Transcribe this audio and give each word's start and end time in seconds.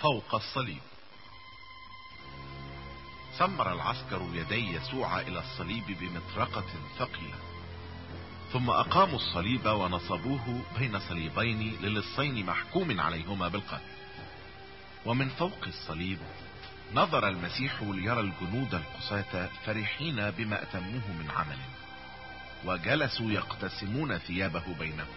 فوق 0.00 0.34
الصليب. 0.34 0.80
سمر 3.38 3.72
العسكر 3.72 4.22
يدي 4.32 4.74
يسوع 4.74 5.20
إلى 5.20 5.38
الصليب 5.38 5.84
بمطرقة 5.86 6.64
ثقيلة. 6.98 7.38
ثم 8.52 8.70
أقاموا 8.70 9.16
الصليب 9.16 9.66
ونصبوه 9.66 10.62
بين 10.78 11.00
صليبين 11.00 11.76
للصين 11.80 12.46
محكوم 12.46 13.00
عليهما 13.00 13.48
بالقتل. 13.48 13.84
ومن 15.06 15.28
فوق 15.28 15.64
الصليب 15.66 16.18
نظر 16.94 17.28
المسيح 17.28 17.82
ليرى 17.82 18.20
الجنود 18.20 18.74
القساة 18.74 19.48
فرحين 19.66 20.30
بما 20.30 20.62
أتموه 20.62 21.12
من 21.18 21.30
عمل 21.36 21.58
وجلسوا 22.64 23.30
يقتسمون 23.30 24.18
ثيابه 24.18 24.74
بينهم. 24.78 25.14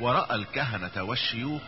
ورأى 0.00 0.34
الكهنة 0.34 1.02
والشيوخ 1.02 1.62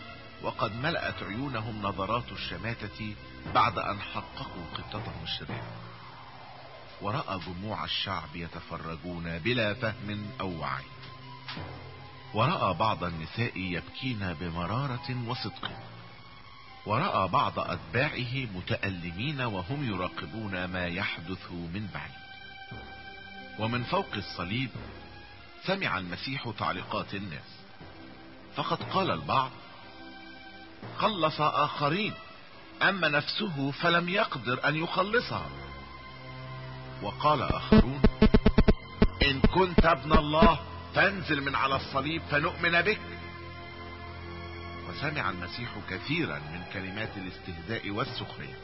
وقد 0.45 0.72
ملأت 0.72 1.22
عيونهم 1.22 1.82
نظرات 1.82 2.32
الشماتة 2.32 3.14
بعد 3.54 3.79
أن 3.79 4.00
حققوا 4.00 4.64
خطتهم 4.75 5.22
الشريرة 5.22 5.72
ورأى 7.02 7.39
جموع 7.46 7.85
الشعب 7.85 8.36
يتفرجون 8.36 9.38
بلا 9.38 9.75
فهم 9.75 10.26
أو 10.40 10.58
وعي. 10.58 10.85
ورأى 12.35 12.75
بعض 12.75 13.04
النساء 13.04 13.58
يبكين 13.58 14.35
بمرارة 14.40 15.29
وصدق. 15.29 15.71
ورأى 16.86 17.29
بعض 17.29 17.58
أتباعه 17.58 18.35
متألمين 18.54 19.40
وهم 19.40 19.94
يراقبون 19.94 20.64
ما 20.64 20.86
يحدث 20.86 21.50
من 21.52 21.88
بعيد. 21.94 22.24
ومن 23.58 23.85
فوق 23.85 24.14
الصليب 24.14 24.71
سمع 25.66 25.99
المسيح 25.99 26.50
تعليقات 26.58 27.14
الناس. 27.14 27.64
فقد 28.57 28.82
قال 28.82 29.11
البعض 29.11 29.50
خلص 30.98 31.40
آخرين. 31.40 32.14
أما 32.83 33.08
نفسه 33.08 33.70
فلم 33.70 34.08
يقدر 34.08 34.69
أن 34.69 34.77
يخلصها. 34.77 35.48
وقال 37.02 37.42
آخرون 37.42 38.02
إن 39.22 39.41
كنت 39.41 39.86
ابن 39.86 40.12
الله 40.12 40.58
فانزل 40.94 41.41
من 41.41 41.54
على 41.54 41.76
الصليب 41.76 42.22
فنؤمن 42.30 42.82
بك. 42.82 43.00
وسمع 44.88 45.30
المسيح 45.30 45.70
كثيرا 45.91 46.38
من 46.38 46.64
كلمات 46.72 47.10
الاستهزاء 47.16 47.91
والسخرية. 47.91 48.58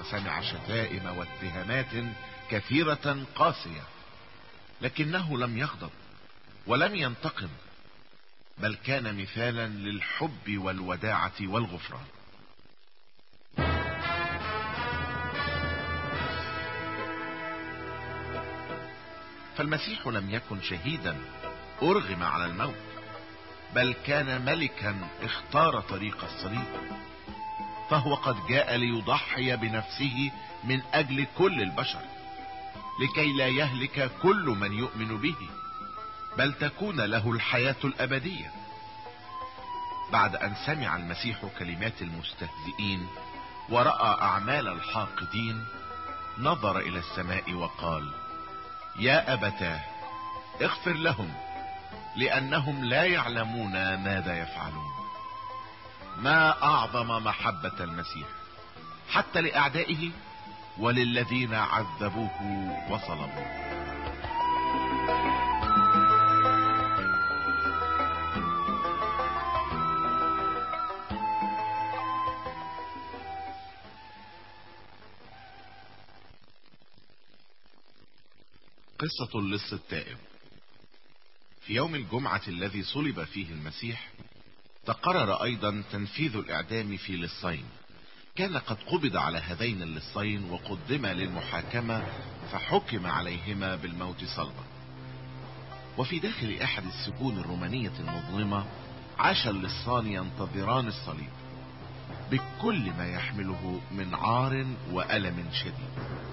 وسمع 0.00 0.40
شتائم 0.40 1.16
واتهامات 1.16 2.04
كثيرة 2.50 3.16
قاسية 3.34 3.82
لكنه 4.80 5.38
لم 5.38 5.58
يغضب 5.58 5.90
ولم 6.66 6.94
ينتقم. 6.94 7.48
بل 8.58 8.74
كان 8.74 9.22
مثالا 9.22 9.66
للحب 9.66 10.58
والوداعة 10.58 11.32
والغفران. 11.40 12.04
فالمسيح 19.56 20.06
لم 20.06 20.30
يكن 20.30 20.62
شهيدا 20.62 21.16
أرغم 21.82 22.22
على 22.22 22.46
الموت 22.46 22.74
بل 23.74 23.94
كان 24.06 24.44
ملكا 24.44 25.08
اختار 25.22 25.80
طريق 25.80 26.24
الصليب. 26.24 26.94
فهو 27.90 28.14
قد 28.14 28.36
جاء 28.48 28.76
ليضحي 28.76 29.56
بنفسه 29.56 30.30
من 30.64 30.82
أجل 30.94 31.26
كل 31.38 31.62
البشر 31.62 32.00
لكي 33.00 33.32
لا 33.32 33.46
يهلك 33.46 34.10
كل 34.22 34.56
من 34.60 34.72
يؤمن 34.72 35.16
به. 35.20 35.63
بل 36.38 36.52
تكون 36.52 37.00
له 37.00 37.30
الحياة 37.30 37.76
الأبدية. 37.84 38.50
بعد 40.12 40.36
أن 40.36 40.54
سمع 40.66 40.96
المسيح 40.96 41.46
كلمات 41.58 42.02
المستهزئين 42.02 43.08
ورأى 43.68 44.22
أعمال 44.22 44.68
الحاقدين 44.68 45.64
نظر 46.38 46.78
إلى 46.78 46.98
السماء 46.98 47.52
وقال 47.52 48.12
يا 48.98 49.32
أبتاه 49.32 49.80
اغفر 50.62 50.92
لهم 50.92 51.34
لأنهم 52.16 52.84
لا 52.84 53.04
يعلمون 53.04 53.72
ماذا 53.94 54.38
يفعلون. 54.38 54.94
ما 56.18 56.62
أعظم 56.62 57.24
محبة 57.24 57.80
المسيح 57.80 58.26
حتى 59.10 59.40
لأعدائه 59.40 60.10
وللذين 60.78 61.54
عذبوه 61.54 62.30
وصلبوه. 62.90 63.64
قصة 79.04 79.38
اللص 79.38 79.72
التائب 79.72 80.16
في 81.60 81.74
يوم 81.74 81.94
الجمعة 81.94 82.42
الذي 82.48 82.82
صلب 82.82 83.24
فيه 83.24 83.52
المسيح 83.52 84.10
تقرر 84.86 85.42
أيضا 85.42 85.82
تنفيذ 85.92 86.36
الإعدام 86.36 86.96
في 86.96 87.16
لصين 87.16 87.64
كان 88.36 88.56
قد 88.56 88.76
قبض 88.76 89.16
على 89.16 89.38
هذين 89.38 89.82
اللصين 89.82 90.50
وقدم 90.50 91.06
للمحاكمة 91.06 92.06
فحكم 92.52 93.06
عليهما 93.06 93.76
بالموت 93.76 94.24
صلبا. 94.24 94.64
وفي 95.98 96.18
داخل 96.18 96.58
احد 96.62 96.84
السجون 96.86 97.38
الرومانية 97.38 97.92
المظلمة 98.00 98.66
عاش 99.18 99.46
اللصان 99.46 100.06
ينتظران 100.06 100.86
الصليب. 100.86 101.32
بكل 102.30 102.90
ما 102.90 103.06
يحمله 103.06 103.80
من 103.90 104.14
عار 104.14 104.66
وألم 104.92 105.50
شديد. 105.52 106.24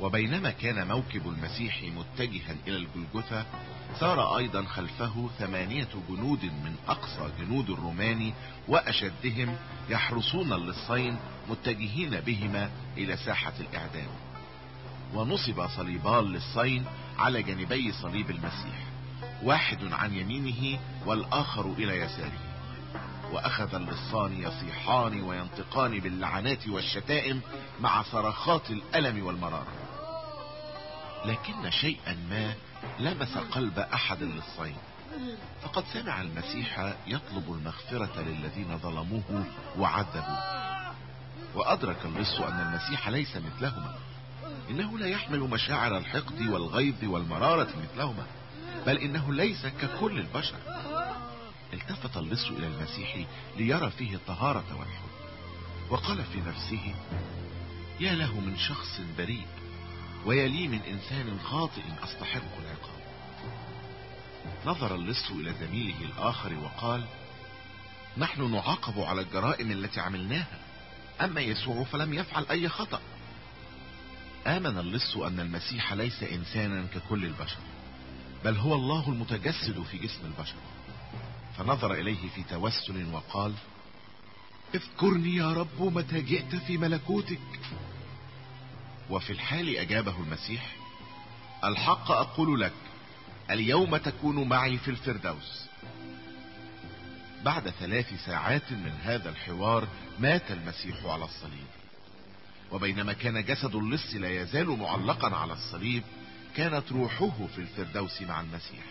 وبينما 0.00 0.50
كان 0.50 0.88
موكب 0.88 1.28
المسيح 1.28 1.82
متجها 1.82 2.56
إلى 2.66 2.76
الجلجثة 2.76 3.46
سار 4.00 4.38
أيضا 4.38 4.64
خلفه 4.64 5.30
ثمانية 5.38 5.88
جنود 6.08 6.44
من 6.44 6.76
أقصى 6.88 7.30
جنود 7.40 7.70
الرومان 7.70 8.32
وأشدهم 8.68 9.56
يحرسون 9.88 10.52
اللصين 10.52 11.16
متجهين 11.48 12.20
بهما 12.20 12.70
إلى 12.96 13.16
ساحة 13.16 13.52
الإعدام. 13.60 14.08
ونصب 15.14 15.66
صليبان 15.66 16.24
للصين 16.24 16.84
على 17.18 17.42
جانبي 17.42 17.92
صليب 17.92 18.30
المسيح 18.30 18.84
واحد 19.42 19.92
عن 19.92 20.14
يمينه 20.14 20.78
والآخر 21.06 21.72
إلى 21.78 21.98
يساره. 21.98 22.38
وأخذ 23.32 23.74
اللصان 23.74 24.42
يصيحان 24.42 25.20
وينطقان 25.20 25.98
باللعنات 25.98 26.68
والشتائم 26.68 27.40
مع 27.80 28.02
صرخات 28.02 28.70
الألم 28.70 29.26
والمرارة. 29.26 29.87
لكن 31.24 31.70
شيئا 31.70 32.16
ما 32.30 32.54
لمس 32.98 33.38
قلب 33.38 33.78
أحد 33.78 34.22
اللصين 34.22 34.76
فقد 35.62 35.84
سمع 35.92 36.20
المسيح 36.20 36.94
يطلب 37.06 37.52
المغفرة 37.52 38.20
للذين 38.20 38.78
ظلموه 38.78 39.44
وعذبوه. 39.78 40.58
وأدرك 41.54 42.04
اللص 42.04 42.40
أن 42.40 42.60
المسيح 42.60 43.08
ليس 43.08 43.36
مثلهما. 43.36 43.94
إنه 44.70 44.98
لا 44.98 45.06
يحمل 45.06 45.40
مشاعر 45.40 45.96
الحقد 45.98 46.42
والغيظ 46.42 47.04
والمرارة 47.04 47.68
مثلهما 47.82 48.26
بل 48.86 48.98
إنه 48.98 49.32
ليس 49.32 49.66
ككل 49.66 50.18
البشر. 50.18 50.56
التفت 51.72 52.16
اللص 52.16 52.48
إلى 52.48 52.66
المسيح 52.66 53.26
ليرى 53.56 53.90
فيه 53.90 54.14
الطهارة 54.14 54.64
والحب. 54.78 55.08
وقال 55.90 56.24
في 56.24 56.40
نفسه 56.40 56.94
يا 58.00 58.14
له 58.14 58.40
من 58.40 58.56
شخص 58.56 59.00
بريء. 59.18 59.46
ويلي 60.26 60.68
من 60.68 60.80
إنسان 60.82 61.38
خاطئ 61.40 61.82
استحق 62.04 62.58
العقاب. 62.58 62.98
نظر 64.66 64.94
اللص 64.94 65.30
إلى 65.30 65.54
زميله 65.60 66.04
الآخر 66.04 66.54
وقال 66.54 67.04
نحن 68.18 68.50
نعاقب 68.52 69.00
على 69.00 69.20
الجرائم 69.20 69.70
التي 69.70 70.00
عملناها. 70.00 70.58
أما 71.20 71.40
يسوع 71.40 71.84
فلم 71.84 72.14
يفعل 72.14 72.46
أي 72.50 72.68
خطأ. 72.68 73.00
آمن 74.46 74.78
اللص 74.78 75.16
أن 75.16 75.40
المسيح 75.40 75.92
ليس 75.92 76.22
إنسانا 76.22 76.86
ككل 76.94 77.24
البشر 77.24 77.60
بل 78.44 78.56
هو 78.56 78.74
الله 78.74 79.08
المتجسد 79.08 79.82
في 79.82 79.98
جسم 79.98 80.20
البشر. 80.24 80.56
فنظر 81.58 81.94
إليه 81.94 82.28
في 82.34 82.42
توسل 82.42 83.06
وقال 83.12 83.54
اذكرني 84.74 85.36
يا 85.36 85.52
رب 85.52 85.82
متى 85.82 86.20
جئت 86.20 86.56
في 86.56 86.78
ملكوتك. 86.78 87.38
وفي 89.10 89.32
الحال 89.32 89.76
أجابه 89.76 90.20
المسيح 90.20 90.76
الحق 91.64 92.10
أقول 92.10 92.60
لك 92.60 92.72
اليوم 93.50 93.96
تكون 93.96 94.48
معي 94.48 94.78
في 94.78 94.88
الفردوس. 94.90 95.64
بعد 97.44 97.70
ثلاث 97.70 98.24
ساعات 98.26 98.72
من 98.72 98.92
هذا 99.02 99.30
الحوار 99.30 99.88
مات 100.18 100.50
المسيح 100.50 100.96
على 101.04 101.24
الصليب. 101.24 101.66
وبينما 102.72 103.12
كان 103.12 103.44
جسد 103.44 103.74
اللص 103.74 104.14
لا 104.14 104.42
يزال 104.42 104.66
معلقا 104.66 105.36
على 105.36 105.52
الصليب 105.52 106.02
كانت 106.56 106.92
روحه 106.92 107.46
في 107.54 107.58
الفردوس 107.58 108.22
مع 108.22 108.40
المسيح. 108.40 108.84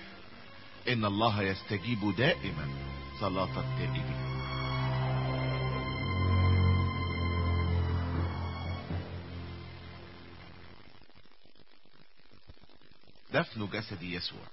إن 0.89 1.05
الله 1.05 1.41
يستجيب 1.41 2.15
دائما 2.17 2.67
صلاة 3.19 3.59
التائبين. 3.59 4.26
دفن 13.38 13.68
جسد 13.74 14.04
يسوع. 14.04 14.48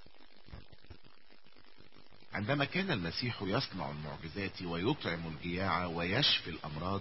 عندما 2.35 2.65
كان 2.65 2.91
المسيح 2.91 3.43
يصنع 3.43 3.91
المعجزات 3.91 4.63
ويطعم 4.63 5.21
الجياع 5.27 5.87
ويشفي 5.87 6.51
الأمراض 6.51 7.01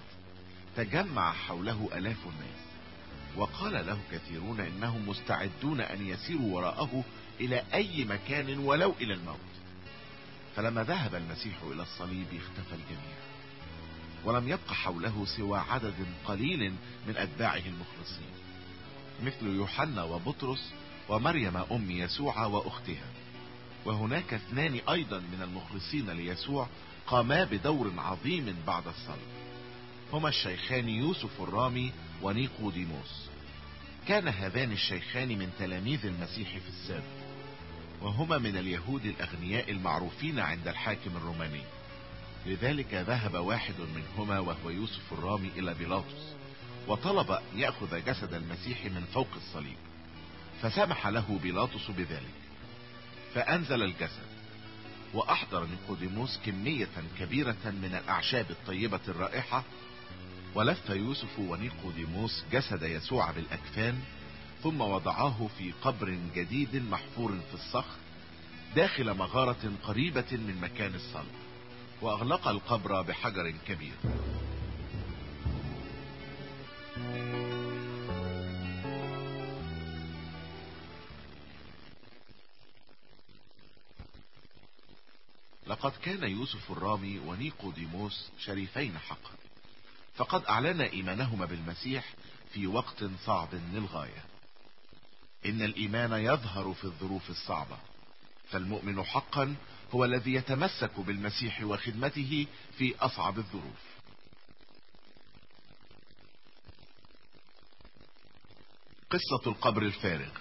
تجمع 0.76 1.34
حوله 1.34 1.90
ألاف 1.94 2.18
الناس 2.26 2.60
وقال 3.36 3.86
له 3.86 4.00
كثيرون 4.12 4.60
إنهم 4.60 5.10
مستعدون 5.10 5.82
أن 5.82 6.08
يسيروا 6.08 6.56
وراءه 6.56 7.04
إلى 7.40 7.64
أي 7.74 8.06
مكان 8.06 8.60
ولو 8.60 8.96
إلى 9.02 9.14
الموت. 9.14 9.40
فلما 10.56 10.84
ذهب 10.84 11.16
المسيح 11.16 11.62
إلى 11.64 11.84
الصليب 11.84 12.28
اختفى 12.34 12.76
الجميع 12.76 13.18
ولم 14.26 14.48
يبق 14.50 14.74
حوله 14.74 15.26
سوى 15.26 15.60
عدد 15.60 16.06
قليل 16.26 16.74
من 17.08 17.18
أتباعه 17.18 17.64
المخلصين 17.66 18.34
مثل 19.24 19.48
يوحنا 19.48 20.04
وبطرس 20.04 20.74
ومريم 21.10 21.58
أم 21.58 21.92
يسوع 21.92 22.46
وأختها. 22.46 23.08
وهناك 23.86 24.34
اثنان 24.34 24.80
أيضا 24.90 25.20
من 25.20 25.42
المخلصين 25.42 26.10
ليسوع 26.10 26.68
قاما 27.08 27.44
بدور 27.44 27.94
عظيم 27.98 28.56
بعد 28.68 28.88
الصلب. 28.88 29.28
هما 30.14 30.30
الشيخان 30.30 30.90
يوسف 30.90 31.42
الرامي 31.42 31.92
ونيقوديموس. 32.22 33.30
كان 34.08 34.28
هذان 34.28 34.72
الشيخان 34.72 35.28
من 35.28 35.50
تلاميذ 35.60 36.06
المسيح 36.06 36.50
في 36.50 36.70
السابق. 36.70 37.24
وهما 38.02 38.38
من 38.38 38.58
اليهود 38.58 39.06
الأغنياء 39.06 39.72
المعروفين 39.72 40.40
عند 40.40 40.68
الحاكم 40.68 41.18
الروماني. 41.18 41.64
لذلك 42.46 42.94
ذهب 42.94 43.36
واحد 43.36 43.76
منهما 43.96 44.40
وهو 44.40 44.70
يوسف 44.70 45.14
الرامي 45.14 45.50
إلى 45.56 45.74
بيلاطس 45.74 46.34
وطلب 46.88 47.40
يأخذ 47.56 48.06
جسد 48.06 48.34
المسيح 48.34 48.86
من 48.86 49.06
فوق 49.14 49.28
الصليب. 49.36 49.78
فسمح 50.64 51.08
له 51.08 51.40
بيلاطس 51.44 51.92
بذلك 51.92 52.34
فأنزل 53.36 53.84
الجسد 53.84 54.34
وأحضر 55.14 55.66
نيقوديموس 55.66 56.40
كمية 56.46 56.90
كبيرة 57.20 57.66
من 57.66 58.00
الأعشاب 58.04 58.46
الطيبة 58.52 59.00
الرائحة 59.08 59.64
ولف 60.56 60.90
يوسف 60.90 61.40
ونيقوديموس 61.40 62.44
جسد 62.52 62.84
يسوع 62.84 63.32
بالأكفان 63.32 64.00
ثم 64.64 64.82
وضعاه 64.82 65.48
في 65.58 65.72
قبر 65.82 66.18
جديد 66.36 66.76
محفور 66.76 67.32
في 67.50 67.54
الصخر 67.54 67.98
داخل 68.76 69.14
مغارة 69.14 69.72
قريبة 69.84 70.32
من 70.32 70.58
مكان 70.62 70.96
الصلب 70.96 71.32
وأغلق 72.02 72.48
القبر 72.48 73.02
بحجر 73.02 73.54
كبير. 73.68 73.96
لقد 85.68 85.92
كان 85.92 86.24
يوسف 86.24 86.72
الرامي 86.72 87.20
ونيقوديموس 87.20 88.30
شريفين 88.40 89.00
حقا 89.00 89.32
فقد 90.16 90.46
أعلن 90.46 90.82
إيمانهما 90.82 91.46
بالمسيح 91.46 92.14
في 92.54 92.68
وقت 92.68 93.04
صعب 93.26 93.56
للغاية. 93.74 94.24
إن 95.46 95.62
الإيمان 95.62 96.14
يظهر 96.14 96.74
في 96.74 96.84
الظروف 96.84 97.30
الصعبة 97.30 97.78
فالمؤمن 98.50 99.04
حقا 99.04 99.56
هو 99.92 100.06
الذي 100.06 100.34
يتمسك 100.34 101.00
بالمسيح 101.00 101.64
وخدمته 101.64 102.48
في 102.78 102.96
أصعب 103.00 103.38
الظروف. 103.38 103.84
قصة 109.10 109.52
القبر 109.52 109.82
الفارغ. 109.82 110.32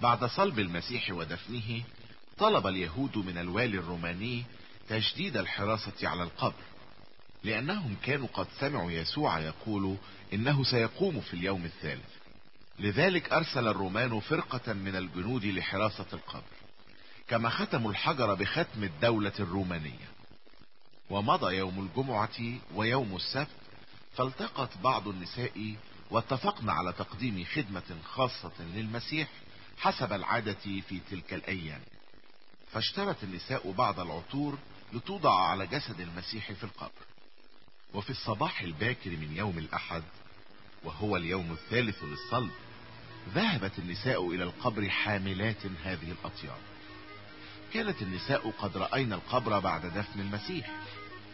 بعد 0.00 0.24
صلب 0.24 0.58
المسيح 0.58 1.10
ودفنه 1.10 1.82
طلب 2.42 2.66
اليهود 2.66 3.18
من 3.18 3.38
الوالي 3.38 3.78
الروماني 3.78 4.44
تجديد 4.88 5.36
الحراسة 5.36 6.08
على 6.08 6.22
القبر 6.22 6.62
لأنهم 7.44 7.96
كانوا 8.02 8.28
قد 8.34 8.46
سمعوا 8.60 8.90
يسوع 8.90 9.38
يقول 9.38 9.96
إنه 10.32 10.64
سيقوم 10.64 11.20
في 11.20 11.34
اليوم 11.34 11.64
الثالث. 11.64 12.10
لذلك 12.78 13.32
أرسل 13.32 13.68
الرومان 13.68 14.20
فرقة 14.20 14.72
من 14.72 14.96
الجنود 14.96 15.44
لحراسة 15.44 16.06
القبر 16.12 16.42
كما 17.28 17.50
ختموا 17.50 17.90
الحجر 17.90 18.34
بختم 18.34 18.84
الدولة 18.84 19.32
الرومانية. 19.40 20.08
ومضى 21.10 21.56
يوم 21.56 21.88
الجمعة 21.88 22.58
ويوم 22.74 23.16
السبت 23.16 23.48
فالتقت 24.16 24.78
بعض 24.78 25.08
النساء 25.08 25.74
واتفقن 26.10 26.68
على 26.68 26.92
تقديم 26.92 27.44
خدمة 27.44 27.96
خاصة 28.04 28.52
للمسيح 28.74 29.28
حسب 29.78 30.12
العادة 30.12 30.80
في 30.88 31.00
تلك 31.10 31.34
الأيام. 31.34 31.80
فاشترت 32.72 33.24
النساء 33.24 33.70
بعض 33.70 34.00
العطور 34.00 34.58
لتوضع 34.92 35.48
على 35.48 35.66
جسد 35.66 36.00
المسيح 36.00 36.52
في 36.52 36.64
القبر 36.64 37.02
وفي 37.94 38.10
الصباح 38.10 38.60
الباكر 38.60 39.10
من 39.10 39.36
يوم 39.36 39.58
الأحد 39.58 40.02
وهو 40.84 41.16
اليوم 41.16 41.52
الثالث 41.52 42.04
للصلب 42.04 42.50
ذهبت 43.34 43.78
النساء 43.78 44.30
إلى 44.30 44.44
القبر 44.44 44.88
حاملات 44.88 45.66
هذه 45.84 46.12
الأطيار 46.12 46.58
كانت 47.74 48.02
النساء 48.02 48.50
قد 48.50 48.76
رأينا 48.76 49.14
القبر 49.14 49.58
بعد 49.58 49.86
دفن 49.86 50.20
المسيح 50.20 50.70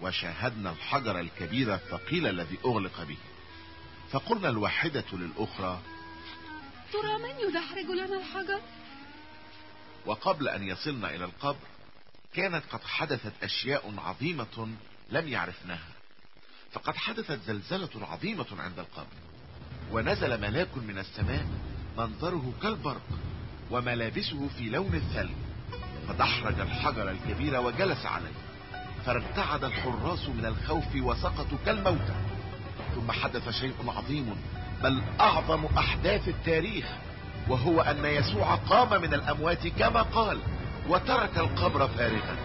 وشاهدنا 0.02 0.70
الحجر 0.70 1.20
الكبير 1.20 1.74
الثقيل 1.74 2.26
الذي 2.26 2.58
أغلق 2.64 3.02
به. 3.02 3.16
فقلنا 4.10 4.48
الواحدة 4.48 5.04
للأخرى 5.12 5.80
ترى 6.92 7.18
من 7.18 7.48
يدحرج 7.48 7.84
لنا 7.84 8.16
الحجر؟ 8.18 8.60
وقبل 10.08 10.48
أن 10.48 10.62
يصلنا 10.62 11.14
إلى 11.14 11.24
القبر 11.24 11.66
كانت 12.34 12.62
قد 12.72 12.80
حدثت 12.84 13.32
أشياء 13.42 13.94
عظيمة 13.98 14.68
لم 15.10 15.28
يعرفناها. 15.28 15.92
فقد 16.72 16.96
حدثت 16.96 17.40
زلزلة 17.46 18.06
عظيمة 18.06 18.46
عند 18.58 18.78
القبر 18.78 19.06
ونزل 19.92 20.40
ملاك 20.40 20.76
من 20.76 20.98
السماء 20.98 21.46
منظره 21.98 22.52
كالبرق 22.62 23.02
وملابسه 23.70 24.48
في 24.48 24.68
لون 24.68 24.94
الثلج 24.94 25.30
فدحرج 26.08 26.60
الحجر 26.60 27.10
الكبير 27.10 27.60
وجلس 27.60 28.06
عليه 28.06 28.34
فارتعد 29.06 29.64
الحراس 29.64 30.28
من 30.28 30.46
الخوف 30.46 30.96
وسقطوا 30.96 31.58
كالموتى. 31.66 32.14
ثم 32.94 33.12
حدث 33.12 33.48
شيء 33.48 33.74
عظيم 33.86 34.36
بل 34.82 35.02
أعظم 35.20 35.64
أحداث 35.64 36.28
التاريخ. 36.28 36.86
وهو 37.48 37.80
أن 37.80 38.04
يسوع 38.04 38.54
قام 38.54 39.02
من 39.02 39.14
الأموات 39.14 39.66
كما 39.66 40.02
قال 40.02 40.40
وترك 40.88 41.38
القبر 41.38 41.88
فارغا. 41.88 42.36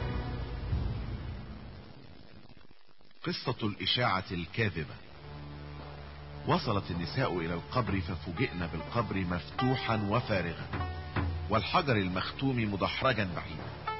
قصة 3.24 3.68
الإشاعة 3.68 4.24
الكاذبة. 4.32 4.96
وصلت 6.48 6.92
النساء 6.92 7.40
إلى 7.40 7.54
القبر 7.54 8.02
ففوجئن 8.02 8.68
بالقبر 8.68 9.16
مفتوحا 9.16 10.08
وفارغا 10.10 10.68
والحجر 11.50 11.96
المختوم 11.96 12.74
مدحرجا 12.74 13.30
بعيدا. 13.36 13.98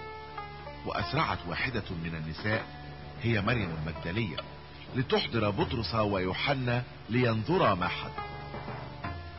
وأسرعت 0.86 1.40
واحدة 1.48 1.84
من 2.04 2.16
النساء 2.16 2.66
هي 3.22 3.42
مريم 3.42 3.70
المجدلية 3.70 4.38
لتحضر 4.96 5.50
بطرس 5.50 5.96
ويوحنا 5.96 6.84
لينظرا 7.10 7.76
ما 7.76 7.88
حدث. 7.88 8.33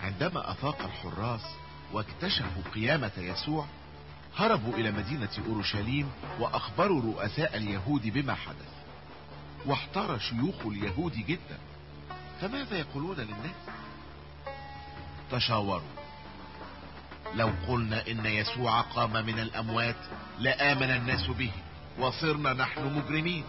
عندما 0.05 0.51
أفاق 0.51 0.83
الحراس 0.83 1.41
واكتشفوا 1.93 2.63
قيامة 2.75 3.13
يسوع 3.17 3.67
هربوا 4.37 4.75
إلى 4.75 4.93
مدينة 4.93 5.29
أورشليم 5.49 6.11
وأخبروا 6.41 7.03
رؤساء 7.03 7.57
اليهود 7.57 8.03
بما 8.07 8.35
حدث. 8.35 8.75
واحتار 9.67 10.19
شيوخ 10.19 10.67
اليهود 10.67 11.13
جدا. 11.13 11.59
فماذا 12.41 12.79
يقولون 12.79 13.17
للناس؟ 13.17 13.57
تشاوروا. 15.31 15.95
لو 17.35 17.51
قلنا 17.69 18.07
إن 18.11 18.27
يسوع 18.27 18.81
قام 18.81 19.27
من 19.27 19.39
الأموات 19.39 19.97
لآمن 20.39 20.91
الناس 20.91 21.27
به 21.27 21.51
وصرنا 21.99 22.53
نحن 22.53 22.95
مجرمين. 22.95 23.45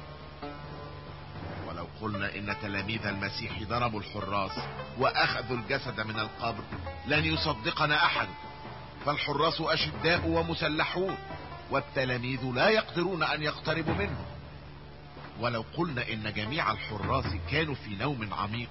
قلنا 2.02 2.36
إن 2.36 2.56
تلاميذ 2.62 3.06
المسيح 3.06 3.64
ضربوا 3.64 4.00
الحراس 4.00 4.52
وأخذوا 4.98 5.58
الجسد 5.58 6.02
من 6.02 6.20
القبر. 6.20 6.64
لن 7.08 7.26
يصدقنا 7.26 8.06
أحد. 8.06 8.28
فالحراس 9.06 9.62
أشداء 9.62 10.28
ومسلحون 10.28 11.18
والتلاميذ 11.72 12.44
لا 12.44 12.70
يقدرون 12.70 13.24
أن 13.24 13.44
يقتربوا 13.44 13.94
منه. 13.94 14.26
ولو 15.40 15.66
قلنا 15.78 16.14
إن 16.14 16.34
جميع 16.34 16.72
الحراس 16.72 17.26
كانوا 17.52 17.76
في 17.76 17.96
نوم 17.96 18.34
عميق 18.34 18.70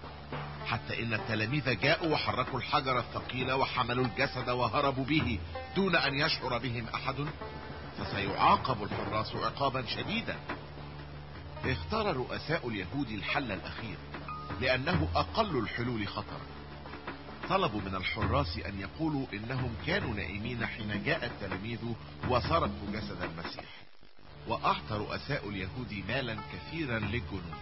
حتى 0.67 1.03
إن 1.03 1.15
التلاميذ 1.15 1.81
جاءوا 1.81 2.13
وحركوا 2.13 2.59
الحجر 2.59 2.99
الثقيل 2.99 3.53
وحملوا 3.53 4.05
الجسد 4.05 4.51
وهربوا 4.51 5.05
به 5.05 5.39
دون 5.77 5.97
أن 5.97 6.15
يشعر 6.15 6.59
بهم 6.59 6.87
أحد 6.95 7.27
فسيعاقب 7.99 8.83
الحراس 8.83 9.35
عقابا 9.35 9.85
شديدا. 9.87 10.37
اختار 11.73 12.17
رؤساء 12.17 12.69
اليهود 12.69 13.11
الحل 13.11 13.53
الأخير 13.53 13.97
لأنه 14.61 15.09
أقل 15.15 15.59
الحلول 15.59 16.09
خطرا. 16.09 16.41
طلبوا 17.49 17.81
من 17.81 17.95
الحراس 17.95 18.59
أن 18.59 18.81
يقولوا 18.81 19.27
إنهم 19.33 19.75
كانوا 19.87 20.15
نائمين 20.15 20.67
حين 20.67 21.03
جاء 21.05 21.27
التلاميذ 21.27 21.79
وسرقوا 22.29 22.91
جسد 22.93 23.23
المسيح. 23.23 23.65
وأعطى 24.49 24.95
رؤساء 24.95 25.49
اليهود 25.49 26.05
مالا 26.09 26.37
كثيرا 26.53 26.99
للجنود 26.99 27.55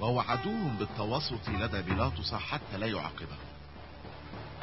ووعدوهم 0.00 0.76
بالتوسط 0.78 1.48
لدى 1.48 1.82
بيلاطس 1.82 2.34
حتى 2.34 2.78
لا 2.78 2.86
يعاقبهم. 2.86 3.38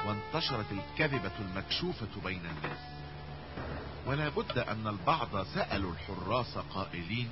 وانتشرت 0.06 0.66
الكذبة 0.72 1.32
المكشوفة 1.40 2.22
بين 2.24 2.42
الناس. 2.46 2.80
ولا 4.06 4.30
بد 4.30 4.58
أن 4.58 4.88
البعض 4.88 5.46
سألوا 5.46 5.92
الحراس 5.92 6.58
قائلين 6.58 7.30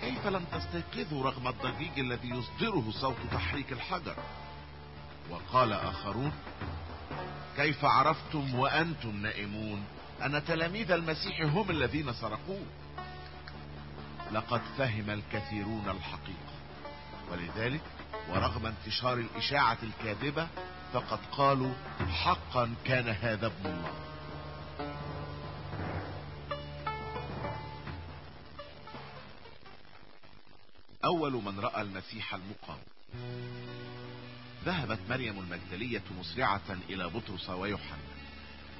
كيف 0.00 0.26
لم 0.26 0.44
تستيقظوا 0.44 1.24
رغم 1.24 1.48
الضجيج 1.48 1.98
الذي 1.98 2.28
يصدره 2.28 2.90
صوت 2.90 3.16
تحريك 3.32 3.72
الحجر؟ 3.72 4.16
وقال 5.30 5.72
آخرون 5.72 6.32
كيف 7.56 7.84
عرفتم 7.84 8.54
وأنتم 8.54 9.16
نائمون؟ 9.16 9.84
أن 10.24 10.44
تلاميذ 10.44 10.90
المسيح 10.90 11.40
هم 11.40 11.70
الذين 11.70 12.12
سرقوه. 12.12 12.66
لقد 14.32 14.60
فهم 14.78 15.10
الكثيرون 15.10 15.88
الحقيقة. 15.88 16.56
ولذلك 17.30 17.80
ورغم 18.28 18.66
انتشار 18.66 19.18
الإشاعة 19.18 19.78
الكاذبة 19.82 20.48
فقد 20.92 21.18
قالوا 21.32 21.72
حقا 22.24 22.74
كان 22.84 23.08
هذا 23.08 23.46
ابن 23.46 23.66
الله. 23.66 24.05
أول 31.06 31.32
من 31.32 31.60
رأى 31.60 31.82
المسيح 31.82 32.34
المقام. 32.34 32.78
ذهبت 34.64 34.98
مريم 35.10 35.38
المجدلية 35.38 36.02
مسرعة 36.18 36.78
إلى 36.88 37.08
بطرس 37.08 37.50
ويوحنا 37.50 37.98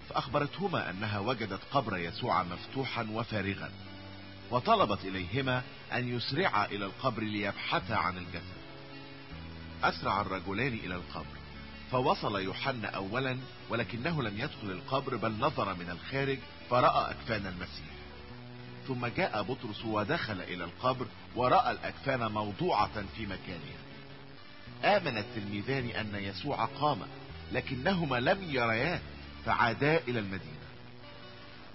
فأخبرتهما 0.09 0.91
أنها 0.91 1.19
وجدت 1.19 1.61
قبر 1.73 1.97
يسوع 1.97 2.43
مفتوحا 2.43 3.07
وفارغا 3.13 3.71
وطلبت 4.51 5.05
إليهما 5.05 5.63
أن 5.93 6.17
يسرعا 6.17 6.67
إلى 6.67 6.85
القبر 6.85 7.23
ليبحثا 7.23 7.95
عن 7.95 8.19
الجسد. 8.19 8.57
أسرع 9.85 10.21
الرجلان 10.21 10.73
إلى 10.73 10.95
القبر 10.95 11.37
فوصل 11.91 12.41
يوحنا 12.41 12.89
أولا 12.89 13.39
ولكنه 13.69 14.23
لم 14.23 14.39
يدخل 14.39 14.71
القبر 14.71 15.17
بل 15.17 15.33
نظر 15.33 15.75
من 15.75 15.91
الخارج 15.91 16.39
فرأى 16.71 17.11
أكفان 17.11 17.47
المسيح. 17.47 17.97
ثم 18.89 19.07
جاء 19.07 19.43
بطرس 19.43 19.85
ودخل 19.85 20.41
إلى 20.41 20.65
القبر 20.65 21.07
ورأى 21.37 21.71
الأكفان 21.71 22.33
موضوعة 22.33 23.05
في 23.17 23.27
مكانها. 23.27 23.87
آمن 24.97 25.19
التلميذان 25.19 25.89
أن 25.89 26.15
يسوع 26.15 26.65
قام 26.65 26.99
لكنهما 27.53 28.17
لم 28.17 28.51
يرياه 28.51 29.01
فعادا 29.45 29.97
إلى 30.09 30.19
المدينة. 30.19 30.67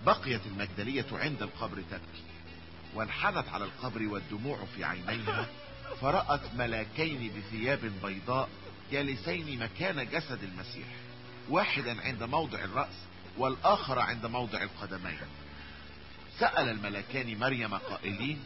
بقيت 0.05 0.41
المجدلية 0.45 1.05
عند 1.11 1.41
القبر 1.41 1.77
تبكي. 1.91 2.23
وانحنت 2.95 3.47
على 3.49 3.65
القبر 3.65 4.07
والدموع 4.07 4.59
في 4.75 4.83
عينيها 4.83 5.45
فرأت 6.01 6.41
ملاكين 6.55 7.31
بثياب 7.37 7.91
بيضاء 8.03 8.49
جالسين 8.91 9.59
مكان 9.59 10.09
جسد 10.09 10.43
المسيح 10.43 10.87
واحدا 11.49 12.01
عند 12.01 12.23
موضع 12.23 12.59
الرأس 12.59 12.95
والآخر 13.37 13.99
عند 13.99 14.25
موضع 14.25 14.63
القدمين. 14.63 15.19
سأل 16.39 16.69
الملكان 16.69 17.39
مريم 17.39 17.75
قائلين 17.75 18.39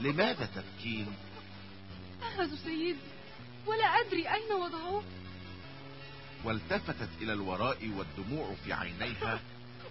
لماذا 0.00 0.46
تبكين؟ 0.46 1.16
أخذوا 2.22 2.56
سيدي 2.64 2.98
ولا 3.66 3.84
أدري 3.84 4.28
أين 4.34 4.52
وضعوه. 4.52 5.04
والتفتت 6.44 7.08
إلى 7.20 7.32
الوراء 7.32 7.88
والدموع 7.88 8.54
في 8.64 8.72
عينيها 8.72 9.40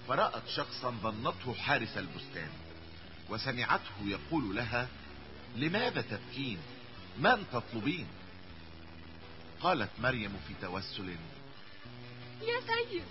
فرأت 0.07 0.47
شخصا 0.47 0.91
ظنته 0.91 1.53
حارس 1.53 1.97
البستان 1.97 2.49
وسمعته 3.29 4.05
يقول 4.05 4.55
لها 4.55 4.87
لماذا 5.55 6.01
تبكين؟ 6.01 6.57
من 7.17 7.45
تطلبين؟ 7.53 8.07
قالت 9.61 9.89
مريم 9.99 10.39
في 10.47 10.53
توسل 10.61 11.09
يا 12.41 12.59
سيد 12.59 13.03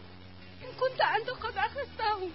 إن 0.63 0.73
كنت 0.81 1.01
أنت 1.01 1.31
قد 1.31 1.57
أخذته. 1.57 2.31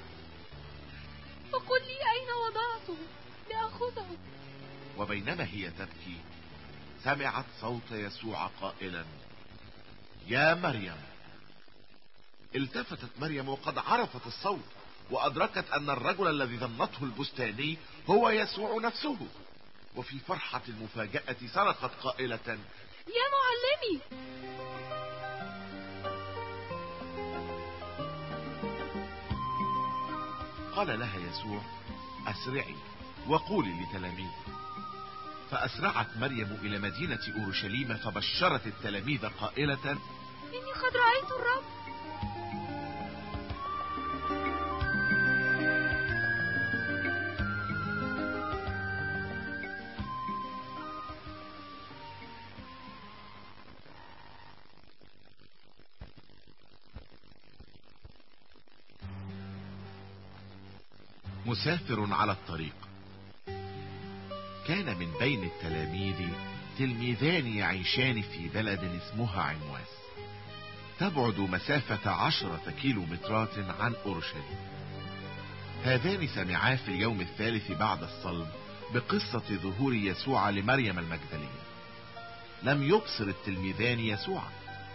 فقل 1.52 1.82
لي 1.82 1.98
أين 2.12 2.30
وضعته 2.48 2.98
لأخذه. 3.50 4.08
وبينما 5.02 5.44
هي 5.44 5.70
تبكي. 5.70 6.18
سمعت 7.04 7.46
صوت 7.62 7.92
يسوع 7.92 8.48
قائلا 8.62 9.06
يا 10.28 10.54
مريم. 10.54 11.02
التفتت 12.56 13.10
مريم 13.20 13.50
وقد 13.50 13.78
عرفت 13.78 14.28
الصوت 14.28 14.66
وأدركت 15.12 15.72
أن 15.74 15.90
الرجل 15.90 16.28
الذي 16.28 16.58
ظنته 16.58 17.04
البستاني 17.04 17.78
هو 18.10 18.30
يسوع 18.30 18.82
نفسه. 18.82 19.18
وفي 19.96 20.20
فرحة 20.20 20.62
المفاجأة 20.68 21.36
صرخت 21.54 21.92
قائلة 22.04 22.58
يا 23.08 23.26
معلمي. 23.34 24.02
قال 30.76 31.00
لها 31.00 31.20
يسوع 31.20 31.62
أسرعي 32.28 32.76
وقولي 33.28 33.84
لتلاميذي. 33.84 34.61
فأسرعت 35.52 36.18
مريم 36.18 36.58
إلى 36.62 36.80
مدينة 36.80 37.20
أورشليم 37.38 37.98
فبشرت 37.98 38.68
التلاميذ 38.68 39.26
قائلة 39.26 39.92
إني 40.54 40.72
قد 40.72 40.98
رأيت 40.98 41.32
الرب. 41.32 41.64
مسافر 61.46 62.14
على 62.14 62.32
الطريق. 62.32 62.91
كان 64.68 64.98
من 64.98 65.12
بين 65.20 65.44
التلاميذ 65.44 66.16
تلميذان 66.80 67.48
يعيشان 67.48 68.22
في 68.22 68.50
بلد 68.50 69.02
اسمها 69.04 69.42
عمواس 69.42 70.02
تبعد 71.00 71.40
مسافة 71.40 72.12
عشرة 72.12 72.74
كيلو 72.82 73.06
مترات 73.06 73.60
عن 73.80 73.94
أورشليم. 74.06 74.72
هذان 75.84 76.28
سمعا 76.28 76.76
في 76.76 76.88
اليوم 76.88 77.22
الثالث 77.22 77.72
بعد 77.72 78.04
الصلب 78.04 78.48
بقصة 78.94 79.56
ظهور 79.56 79.94
يسوع 79.94 80.50
لمريم 80.50 81.00
المجدلية. 81.00 81.62
لم 82.64 82.84
يبصر 82.84 83.24
التلميذان 83.24 84.00
يسوع 84.00 84.44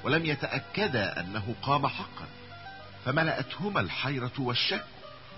ولم 0.04 0.26
يتأكدا 0.26 1.20
أنه 1.20 1.54
قام 1.62 1.86
حقا. 1.86 2.26
فملأتهما 3.04 3.80
الحيرة 3.80 4.32
والشك 4.38 4.84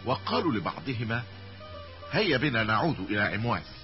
وقالوا 0.04 0.52
لبعضهما 0.52 1.23
هيا 2.12 2.37
بنا 2.37 2.64
نعود 2.64 3.00
إلى 3.00 3.20
عمواس 3.20 3.77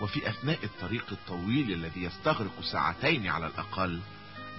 وفي 0.00 0.28
أثناء 0.28 0.64
الطريق 0.64 1.04
الطويل 1.12 1.72
الذي 1.72 2.02
يستغرق 2.02 2.60
ساعتين 2.72 3.26
على 3.26 3.46
الأقل 3.46 4.00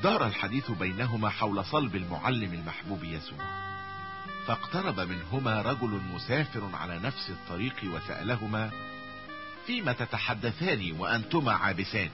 دار 0.03 0.27
الحديث 0.27 0.72
بينهما 0.72 1.29
حول 1.29 1.65
صلب 1.65 1.96
المعلم 1.96 2.53
المحبوب 2.53 3.03
يسوع. 3.03 3.67
فاقترب 4.48 5.00
منهما 5.00 5.62
رجل 5.62 6.01
مسافر 6.13 6.70
على 6.74 7.00
نفس 7.00 7.29
الطريق 7.29 7.75
وسألهما 7.84 8.72
فيما 9.67 9.94
تتحدثان 9.94 10.91
وأنتما 11.00 11.51
عابسان؟ 11.53 12.10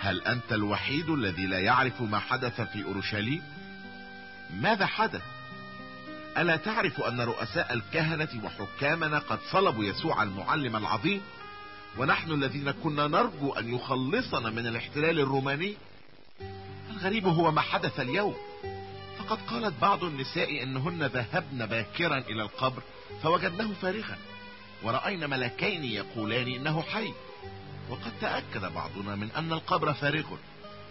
هل 0.00 0.20
أنت 0.20 0.52
الوحيد 0.52 1.08
الذي 1.10 1.46
لا 1.46 1.58
يعرف 1.58 2.02
ما 2.02 2.18
حدث 2.18 2.60
في 2.60 2.84
أورشليم؟ 2.84 3.42
ماذا 4.50 4.86
حدث؟ 4.86 5.22
ألا 6.38 6.56
تعرف 6.56 7.00
أن 7.00 7.20
رؤساء 7.20 7.74
الكهنة 7.74 8.28
وحكامنا 8.44 9.18
قد 9.18 9.38
صلبوا 9.50 9.84
يسوع 9.84 10.22
المعلم 10.22 10.76
العظيم؟ 10.76 11.22
ونحن 11.98 12.32
الذين 12.32 12.70
كنا 12.70 13.06
نرجو 13.06 13.52
أن 13.52 13.74
يخلصنا 13.74 14.50
من 14.50 14.66
الاحتلال 14.66 15.20
الروماني. 15.20 15.74
الغريب 16.90 17.26
هو 17.26 17.50
ما 17.50 17.60
حدث 17.60 18.00
اليوم. 18.00 18.34
فقد 19.18 19.38
قالت 19.46 19.74
بعض 19.80 20.04
النساء 20.04 20.62
إنهن 20.62 21.02
ذهبن 21.02 21.66
باكرا 21.66 22.18
إلى 22.18 22.42
القبر 22.42 22.82
فوجدناه 23.22 23.68
فارغا. 23.82 24.18
ورأينا 24.82 25.26
ملكين 25.26 25.84
يقولان 25.84 26.48
إنه 26.48 26.82
حي. 26.82 27.12
وقد 27.90 28.12
تأكد 28.20 28.72
بعضنا 28.74 29.14
من 29.16 29.30
أن 29.36 29.52
القبر 29.52 29.92
فارغ 29.92 30.36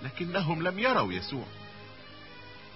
لكنهم 0.03 0.63
لم 0.63 0.79
يروا 0.79 1.13
يسوع. 1.13 1.45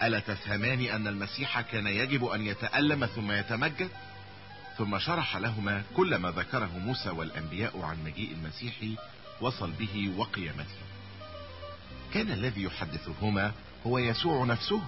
ألا 0.03 0.19
تفهمان 0.19 0.81
أن 0.81 1.07
المسيح 1.07 1.61
كان 1.61 1.87
يجب 1.87 2.25
أن 2.25 2.45
يتألم 2.45 3.05
ثم 3.05 3.31
يتمجد؟ 3.31 3.89
ثم 4.79 4.99
شرح 4.99 5.37
لهما 5.37 5.83
كل 5.95 6.15
ما 6.15 6.31
ذكره 6.31 6.71
موسى 6.77 7.09
والأنبياء 7.09 7.81
عن 7.81 8.03
مجيء 8.03 8.31
المسيح 8.31 8.75
وصل 9.41 9.71
به 9.71 10.13
وقيامته. 10.17 10.79
كان 12.13 12.31
الذي 12.31 12.63
يحدثهما 12.63 13.51
هو 13.87 13.97
يسوع 13.97 14.45
نفسه 14.45 14.81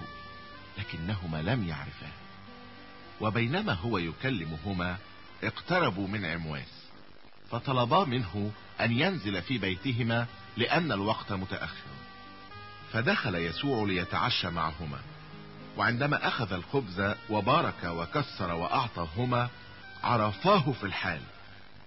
لكنهما 0.78 1.42
لم 1.42 1.68
يعرفاه 1.68 2.12
وبينما 3.20 3.72
هو 3.72 3.98
يكلمهما 3.98 4.96
اقتربوا 5.44 6.08
من 6.08 6.24
عمواس 6.24 6.82
فطلبا 7.50 8.04
منه 8.04 8.52
أن 8.80 8.92
ينزل 8.92 9.42
في 9.42 9.58
بيتهما 9.58 10.26
لأن 10.56 10.92
الوقت 10.92 11.32
متأخر. 11.32 11.92
فدخل 12.92 13.34
يسوع 13.34 13.86
ليتعشى 13.86 14.50
معهما 14.50 14.98
وعندما 15.76 16.28
أخذ 16.28 16.52
الخبز 16.52 17.14
وبارك 17.30 17.84
وكسر 17.84 18.52
وأعطاهما 18.52 19.48
عرفاه 20.02 20.72
في 20.72 20.84
الحال 20.84 21.20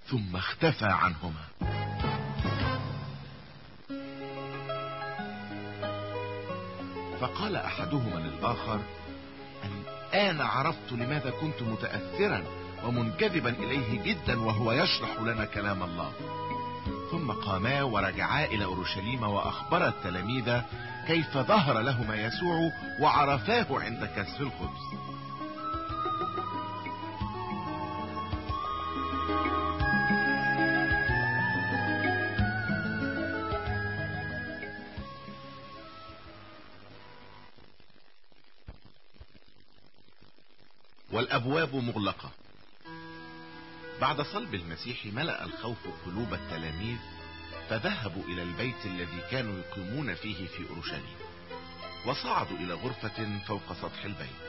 ثم 0.07 0.35
اختفى 0.35 0.85
عنهما. 0.85 1.45
فقال 7.19 7.55
أحدهما 7.55 8.19
للآخر 8.19 8.79
الان 9.63 10.41
عرفت 10.41 10.91
لماذا 10.91 11.29
كنت 11.29 11.61
متاثرا 11.61 12.43
ومنجذبا 12.85 13.49
إليه 13.49 14.01
جدا 14.03 14.39
وهو 14.39 14.71
يشرح 14.71 15.21
لنا 15.21 15.45
كلام 15.45 15.83
الله. 15.83 16.11
ثم 17.11 17.31
قاما 17.31 17.83
ورجعا 17.83 18.45
إلى 18.45 18.65
أورشليم 18.65 19.23
وأخبر 19.23 19.87
التلاميذ 19.87 20.61
كيف 21.07 21.37
ظهر 21.37 21.79
لهما 21.79 22.15
يسوع 22.15 22.71
وعرفاه 22.99 23.65
عند 23.71 24.05
كسر 24.05 24.43
الخبز 24.43 25.14
والابواب 41.65 41.95
مغلقة. 41.95 42.31
بعد 44.01 44.21
صلب 44.21 44.53
المسيح 44.53 45.05
ملأ 45.05 45.45
الخوف 45.45 45.77
قلوب 46.05 46.33
التلاميذ 46.33 46.97
فذهبوا 47.69 48.23
إلى 48.23 48.43
البيت 48.43 48.85
الذي 48.85 49.21
كانوا 49.31 49.59
يقيمون 49.59 50.13
فيه 50.13 50.47
في 50.47 50.69
أورشليم 50.69 51.17
وصعدوا 52.05 52.57
إلى 52.57 52.73
غرفة 52.73 53.39
فوق 53.47 53.73
سطح 53.73 54.05
البيت. 54.05 54.45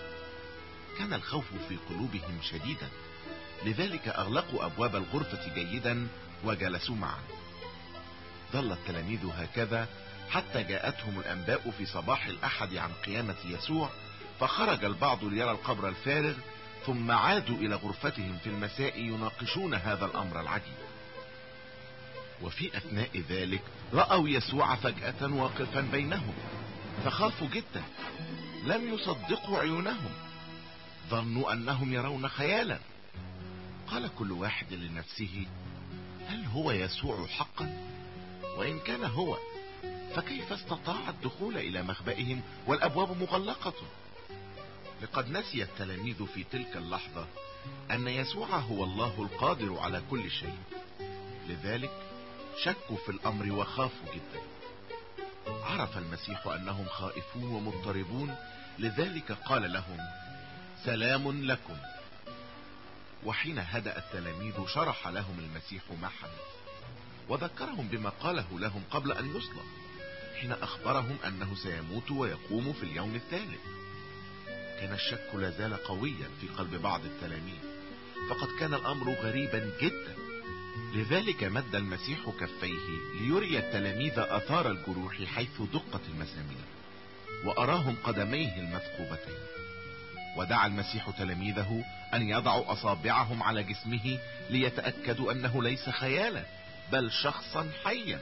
كان 0.98 1.14
الخوف 1.14 1.44
في 1.68 1.76
قلوبهم 1.76 2.38
شديدا 2.42 2.88
لذلك 3.64 4.08
أغلقوا 4.08 4.66
أبواب 4.66 4.96
الغرفة 4.96 5.54
جيدا 5.54 6.08
وجلسوا 6.44 6.96
معا. 6.96 7.20
ظل 8.52 8.72
التلاميذ 8.72 9.26
هكذا 9.26 9.88
حتى 10.30 10.62
جاءتهم 10.62 11.18
الأنباء 11.20 11.70
في 11.78 11.86
صباح 11.86 12.26
الأحد 12.26 12.76
عن 12.76 12.92
قيامة 12.92 13.36
يسوع 13.44 13.90
فخرج 14.40 14.84
البعض 14.84 15.24
ليرى 15.24 15.50
القبر 15.50 15.88
الفارغ 15.88 16.34
ثم 16.86 17.10
عادوا 17.10 17.56
إلى 17.56 17.74
غرفتهم 17.74 18.38
في 18.44 18.46
المساء 18.50 19.00
يناقشون 19.00 19.74
هذا 19.74 20.04
الأمر 20.06 20.40
العجيب. 20.40 20.74
وفي 22.42 22.76
أثناء 22.76 23.22
ذلك 23.28 23.62
رأوا 23.92 24.28
يسوع 24.28 24.74
فجأة 24.74 25.32
واقفا 25.32 25.80
بينهم 25.80 26.34
فخافوا 27.04 27.48
جدا 27.48 27.82
لم 28.64 28.94
يصدقوا 28.94 29.58
عيونهم 29.58 30.10
ظنوا 31.10 31.52
أنهم 31.52 31.92
يرون 31.92 32.28
خيالا. 32.28 32.78
قال 33.86 34.10
كل 34.14 34.32
واحد 34.32 34.72
لنفسه 34.72 35.46
هل 36.28 36.44
هو 36.44 36.70
يسوع 36.70 37.26
حقا؟ 37.26 37.96
وإن 38.56 38.78
كان 38.78 39.04
هو 39.04 39.36
فكيف 40.14 40.52
استطاع 40.52 41.08
الدخول 41.08 41.56
إلى 41.56 41.82
مخبئهم 41.82 42.42
والأبواب 42.66 43.20
مغلقة؟ 43.20 43.74
لقد 45.02 45.30
نسي 45.30 45.62
التلاميذ 45.62 46.26
في 46.26 46.44
تلك 46.44 46.76
اللحظة 46.76 47.26
أن 47.90 48.08
يسوع 48.08 48.56
هو 48.56 48.84
الله 48.84 49.22
القادر 49.22 49.78
على 49.78 50.02
كل 50.10 50.30
شيء. 50.30 50.58
لذلك 51.48 51.90
شكوا 52.64 52.96
في 52.96 53.08
الأمر 53.08 53.52
وخافوا 53.52 54.14
جدا. 54.14 54.42
عرف 55.46 55.98
المسيح 55.98 56.46
أنهم 56.46 56.86
خائفون 56.86 57.44
ومضطربون 57.44 58.36
لذلك 58.78 59.32
قال 59.32 59.72
لهم 59.72 59.98
سلام 60.84 61.44
لكم. 61.44 61.76
وحين 63.24 63.58
هدأ 63.58 63.98
التلاميذ 63.98 64.66
شرح 64.66 65.08
لهم 65.08 65.38
المسيح 65.38 65.82
ما 66.02 66.08
حدث 66.08 66.56
وذكرهم 67.28 67.88
بما 67.88 68.10
قاله 68.10 68.46
لهم 68.52 68.82
قبل 68.90 69.12
أن 69.12 69.36
يصلب 69.36 69.66
حين 70.40 70.52
أخبرهم 70.52 71.16
أنه 71.26 71.54
سيموت 71.54 72.10
ويقوم 72.10 72.72
في 72.72 72.82
اليوم 72.82 73.14
الثالث. 73.14 73.60
كان 74.80 74.92
الشك 74.92 75.34
لازال 75.34 75.76
قويا 75.76 76.28
في 76.40 76.48
قلب 76.58 76.74
بعض 76.82 77.00
التلاميذ. 77.04 77.60
فقد 78.30 78.48
كان 78.60 78.74
الأمر 78.74 79.12
غريبا 79.12 79.70
جدا. 79.82 80.14
لذلك 80.94 81.44
مد 81.44 81.74
المسيح 81.74 82.30
كفيه 82.40 82.88
ليري 83.20 83.58
التلاميذ 83.58 84.12
آثار 84.16 84.70
الجروح 84.70 85.24
حيث 85.24 85.62
دقت 85.72 86.00
المسامير 86.08 86.64
وأراهم 87.44 87.96
قدميه 88.04 88.58
المثقوبتين. 88.58 89.38
ودعا 90.36 90.66
المسيح 90.66 91.10
تلاميذه 91.10 91.84
أن 92.14 92.22
يضعوا 92.22 92.72
أصابعهم 92.72 93.42
على 93.42 93.62
جسمه 93.62 94.18
ليتأكدوا 94.50 95.32
أنه 95.32 95.62
ليس 95.62 95.90
خيالا 95.90 96.44
بل 96.92 97.10
شخصا 97.10 97.68
حيا. 97.84 98.20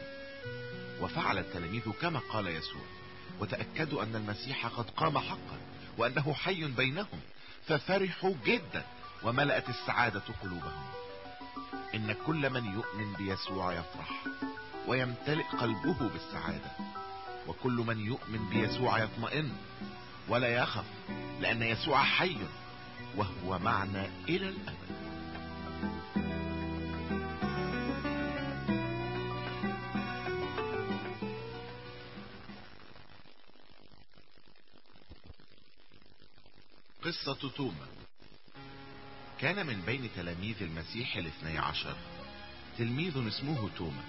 وفعل 1.00 1.38
التلاميذ 1.38 1.82
كما 2.00 2.18
قال 2.18 2.46
يسوع 2.46 2.82
وتأكدوا 3.40 4.02
أن 4.02 4.16
المسيح 4.16 4.66
قد 4.66 4.90
قام 4.90 5.18
حقا. 5.18 5.58
وأنه 5.98 6.34
حي 6.34 6.64
بينهم 6.64 7.20
ففرحوا 7.66 8.34
جدا 8.44 8.84
وملأت 9.22 9.68
السعادة 9.68 10.22
قلوبهم. 10.42 10.84
إن 11.94 12.16
كل 12.26 12.50
من 12.50 12.64
يؤمن 12.64 13.12
بيسوع 13.12 13.72
يفرح 13.72 14.24
ويمتلئ 14.86 15.42
قلبه 15.42 16.08
بالسعادة. 16.08 16.70
وكل 17.48 17.84
من 17.86 18.00
يؤمن 18.00 18.48
بيسوع 18.50 18.98
يطمئن 18.98 19.52
ولا 20.28 20.48
يخف 20.48 20.84
لأن 21.40 21.62
يسوع 21.62 22.02
حي 22.02 22.36
وهو 23.16 23.58
معنا 23.58 24.10
إلى 24.28 24.48
الأبد. 24.48 24.94
قصة 37.04 37.50
توما 37.56 37.86
كان 39.40 39.66
من 39.66 39.80
بين 39.86 40.10
تلاميذ 40.16 40.62
المسيح 40.62 41.16
الاثني 41.16 41.58
عشر. 41.58 41.94
تلميذ 42.78 43.28
اسمه 43.28 43.68
توما 43.76 44.02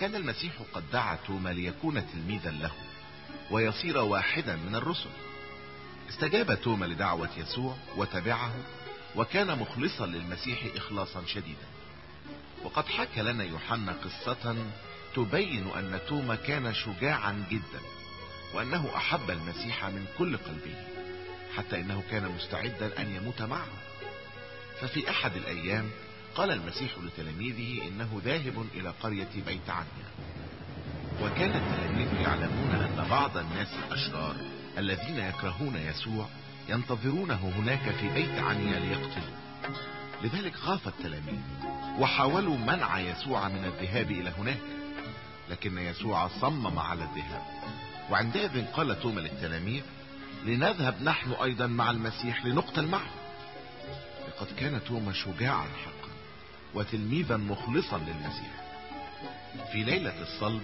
كان 0.00 0.14
المسيح 0.14 0.52
قد 0.72 0.90
دعا 0.90 1.16
توما 1.26 1.48
ليكون 1.48 2.06
تلميذا 2.12 2.50
له 2.50 2.72
ويصير 3.50 3.98
واحدا 3.98 4.56
من 4.56 4.74
الرسل. 4.74 5.10
استجاب 6.08 6.60
توما 6.60 6.86
لدعوة 6.86 7.30
يسوع 7.36 7.76
وتبعه 7.96 8.54
وكان 9.16 9.58
مخلصا 9.58 10.06
للمسيح 10.06 10.64
اخلاصا 10.76 11.24
شديدا. 11.26 11.66
وقد 12.64 12.86
حكى 12.86 13.22
لنا 13.22 13.44
يوحنا 13.44 13.92
قصة 13.92 14.56
تبين 15.14 15.68
أن 15.68 16.00
توما 16.08 16.34
كان 16.34 16.74
شجاعا 16.74 17.44
جدا 17.50 17.80
وأنه 18.54 18.96
أحب 18.96 19.30
المسيح 19.30 19.84
من 19.84 20.06
كل 20.18 20.36
قلبه. 20.36 21.01
حتى 21.56 21.80
إنه 21.80 22.02
كان 22.10 22.28
مستعدا 22.36 23.00
أن 23.00 23.16
يموت 23.16 23.42
معه. 23.42 23.68
ففي 24.80 25.10
أحد 25.10 25.36
الأيام 25.36 25.90
قال 26.34 26.50
المسيح 26.50 26.90
لتلاميذه 26.98 27.88
إنه 27.88 28.20
ذاهب 28.24 28.66
إلى 28.74 28.92
قرية 29.02 29.28
بيت 29.46 29.70
عنيا 29.70 30.08
وكان 31.22 31.50
التلاميذ 31.50 32.20
يعلمون 32.20 32.70
أن 32.70 33.06
بعض 33.10 33.36
الناس 33.36 33.68
الأشرار 33.86 34.36
الذين 34.78 35.18
يكرهون 35.18 35.76
يسوع 35.76 36.26
ينتظرونه 36.68 37.52
هناك 37.56 37.90
في 37.90 38.08
بيت 38.08 38.38
عنيا 38.38 38.80
ليقتلوه. 38.80 39.38
لذلك 40.22 40.54
خاف 40.54 40.88
التلاميذ 40.88 41.40
وحاولوا 41.98 42.56
منع 42.56 42.98
يسوع 42.98 43.48
من 43.48 43.64
الذهاب 43.64 44.10
إلى 44.10 44.32
هناك. 44.38 44.60
لكن 45.50 45.78
يسوع 45.78 46.28
صمم 46.28 46.78
على 46.78 47.02
الذهاب. 47.04 47.42
وعندئذ 48.10 48.64
قال 48.66 49.00
توما 49.00 49.20
للتلاميذ 49.20 49.82
لنذهب 50.44 51.02
نحن 51.02 51.32
أيضا 51.32 51.66
مع 51.66 51.90
المسيح 51.90 52.46
لنقتل 52.46 52.86
معه. 52.86 53.10
لقد 54.28 54.46
كان 54.56 54.80
توما 54.84 55.12
شجاعا 55.12 55.66
حقا 55.84 56.12
وتلميذا 56.74 57.36
مخلصا 57.36 57.98
للمسيح. 57.98 58.62
في 59.72 59.82
ليلة 59.82 60.22
الصلب 60.22 60.62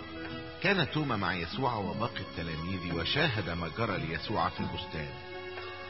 كان 0.62 0.90
توما 0.90 1.16
مع 1.16 1.34
يسوع 1.34 1.74
وباقي 1.74 2.20
التلاميذ 2.20 2.94
وشاهد 2.94 3.50
ما 3.50 3.70
جرى 3.78 3.98
ليسوع 3.98 4.48
في 4.48 4.60
البستان. 4.60 5.08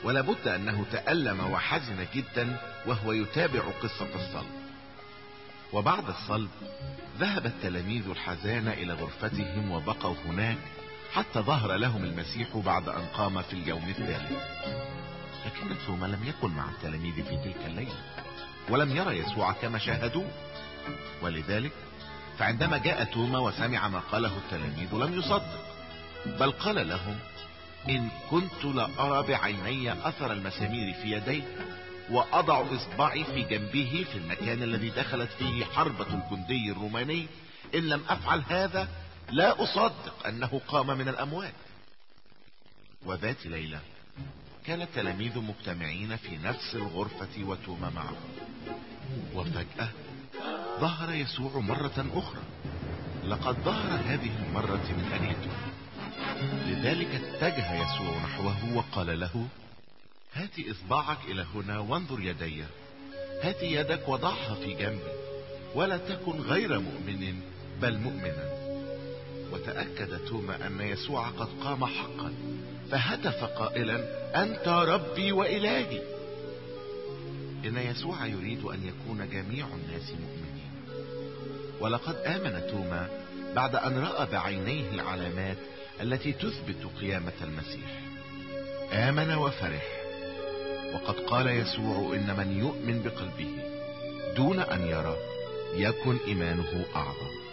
ولابد 0.04 0.48
أنه 0.48 0.84
تألم 0.92 1.40
وحزن 1.40 2.06
جدا 2.14 2.56
وهو 2.86 3.12
يتابع 3.12 3.60
قصة 3.60 4.14
الصلب. 4.14 4.58
وبعد 5.72 6.08
الصلب 6.08 6.50
ذهب 7.18 7.46
التلاميذ 7.46 8.08
الحزان 8.10 8.68
إلى 8.68 8.92
غرفتهم 8.92 9.70
وبقوا 9.70 10.14
هناك 10.26 10.58
حتى 11.12 11.40
ظهر 11.40 11.76
لهم 11.76 12.04
المسيح 12.04 12.56
بعد 12.56 12.88
أن 12.88 13.06
قام 13.14 13.42
في 13.42 13.52
اليوم 13.52 13.88
الثالث. 13.88 14.32
لكن 15.46 15.74
توما 15.86 16.06
لم 16.06 16.24
يكن 16.24 16.50
مع 16.50 16.70
التلاميذ 16.70 17.14
في 17.14 17.36
تلك 17.36 17.66
الليلة 17.66 17.94
ولم 18.68 18.96
يرى 18.96 19.18
يسوع 19.18 19.52
كما 19.52 19.78
شاهدوه 19.78 20.30
ولذلك 21.22 21.72
فعندما 22.38 22.78
جاء 22.78 23.04
توما 23.04 23.38
وسمع 23.38 23.88
ما 23.88 23.98
قاله 23.98 24.36
التلاميذ 24.36 24.94
لم 24.94 25.18
يصدق 25.18 25.64
بل 26.26 26.50
قال 26.50 26.88
لهم 26.88 27.18
إن 27.88 28.08
كنت 28.30 28.64
لأرى 28.64 29.26
بعيني 29.28 29.92
أثر 30.08 30.32
المسامير 30.32 30.94
في 30.94 31.12
يديه 31.12 31.42
وأضع 32.10 32.64
إصبعي 32.76 33.24
في 33.24 33.42
جنبه 33.42 34.06
في 34.12 34.18
المكان 34.18 34.62
الذي 34.62 34.90
دخلت 34.90 35.30
فيه 35.30 35.64
حربة 35.64 36.06
الجندي 36.14 36.70
الروماني 36.70 37.26
إن 37.74 37.80
لم 37.80 38.02
أفعل 38.08 38.42
هذا 38.48 38.88
لا 39.30 39.62
أصدق 39.62 40.26
أنه 40.26 40.60
قام 40.68 40.98
من 40.98 41.08
الأموات. 41.08 41.54
وذات 43.06 43.46
ليلة 43.46 43.80
كان 44.66 44.82
التلاميذ 44.82 45.38
مجتمعين 45.38 46.16
في 46.16 46.36
نفس 46.36 46.74
الغرفة 46.74 47.44
وتوما 47.44 47.90
معهم 47.90 48.30
وفجأة 49.34 49.88
ظهر 50.80 51.14
يسوع 51.14 51.58
مرة 51.58 52.06
أخرى. 52.14 52.42
لقد 53.24 53.54
ظهر 53.54 54.00
هذه 54.06 54.46
المرة 54.46 54.92
من 54.96 55.08
توما 55.10 55.68
لذلك 56.66 57.08
اتجه 57.14 57.74
يسوع 57.74 58.16
نحوه 58.24 58.74
وقال 58.74 59.20
له 59.20 59.46
هات 60.34 60.58
إصبعك 60.70 61.18
إلى 61.24 61.46
هنا 61.54 61.78
وانظر 61.78 62.20
يدي. 62.20 62.64
هات 63.42 63.62
يدك 63.62 64.08
وضعها 64.08 64.54
في 64.54 64.74
جنبي 64.74 65.12
ولا 65.74 65.96
تكن 65.96 66.40
غير 66.40 66.78
مؤمن 66.78 67.40
بل 67.80 67.98
مؤمنا. 67.98 68.67
وتأكد 69.52 70.18
توما 70.28 70.66
أن 70.66 70.80
يسوع 70.80 71.28
قد 71.28 71.48
قام 71.64 71.84
حقا 71.86 72.32
فهتف 72.90 73.44
قائلا 73.44 73.96
أنت 74.42 74.68
ربي 74.68 75.32
وإلهي. 75.32 76.02
إن 77.64 77.76
يسوع 77.76 78.26
يريد 78.26 78.64
أن 78.64 78.80
يكون 78.84 79.28
جميع 79.30 79.66
الناس 79.66 80.10
مؤمنين. 80.10 80.70
ولقد 81.80 82.14
آمن 82.14 82.66
توما 82.70 83.08
بعد 83.54 83.74
أن 83.74 83.98
رأى 83.98 84.26
بعينيه 84.32 84.90
العلامات 84.94 85.56
التي 86.00 86.32
تثبت 86.32 86.86
قيامة 87.00 87.32
المسيح. 87.42 88.00
آمن 88.92 89.34
وفرح. 89.34 89.98
وقد 90.94 91.14
قال 91.14 91.46
يسوع 91.46 92.14
إن 92.14 92.36
من 92.38 92.58
يؤمن 92.58 93.02
بقلبه 93.02 93.52
دون 94.36 94.60
أن 94.60 94.86
يرى 94.86 95.16
يكن 95.74 96.16
إيمانه 96.26 96.84
أعظم. 96.96 97.47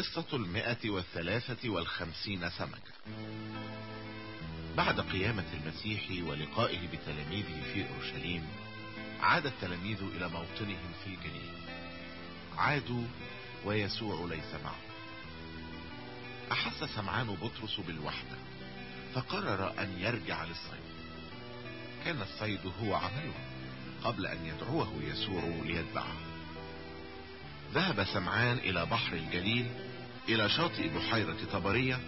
قصة 0.00 0.36
المئة 0.36 0.90
والثلاثة 0.90 1.70
والخمسين 1.70 2.50
سمكة. 2.50 2.92
بعد 4.76 5.00
قيامة 5.00 5.44
المسيح 5.54 6.28
ولقائه 6.28 6.88
بتلاميذه 6.88 7.62
في 7.72 7.88
أورشليم 7.88 8.46
عاد 9.20 9.46
التلاميذ 9.46 10.02
إلى 10.02 10.28
موطنهم 10.28 10.92
في 11.04 11.06
الجليل 11.06 11.52
عادوا 12.56 13.04
ويسوع 13.64 14.26
ليس 14.26 14.54
معهم. 14.64 14.90
أحس 16.52 16.84
سمعان 16.84 17.26
بطرس 17.26 17.80
بالوحدة 17.80 18.36
فقرر 19.14 19.82
أن 19.82 19.98
يرجع 19.98 20.44
للصيد. 20.44 20.90
كان 22.04 22.22
الصيد 22.22 22.72
هو 22.82 22.94
عمله 22.94 23.34
قبل 24.04 24.26
أن 24.26 24.46
يدعوه 24.46 24.92
يسوع 25.02 25.42
ليتبعه. 25.64 26.16
ذهب 27.74 28.04
سمعان 28.04 28.58
إلى 28.58 28.86
بحر 28.86 29.16
الجليل 29.16 29.89
إلى 30.28 30.48
شاطئ 30.48 30.88
بحيرة 30.88 31.36
طبرية 31.52 32.00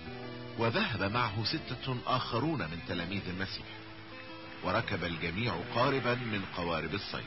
وذهب 0.59 1.13
معه 1.13 1.45
ستة 1.45 1.97
آخرون 2.07 2.59
من 2.59 2.79
تلاميذ 2.89 3.29
المسيح 3.29 3.67
وركب 4.65 5.05
الجميع 5.05 5.55
قاربا 5.75 6.15
من 6.15 6.45
قوارب 6.57 6.95
الصيد. 6.95 7.27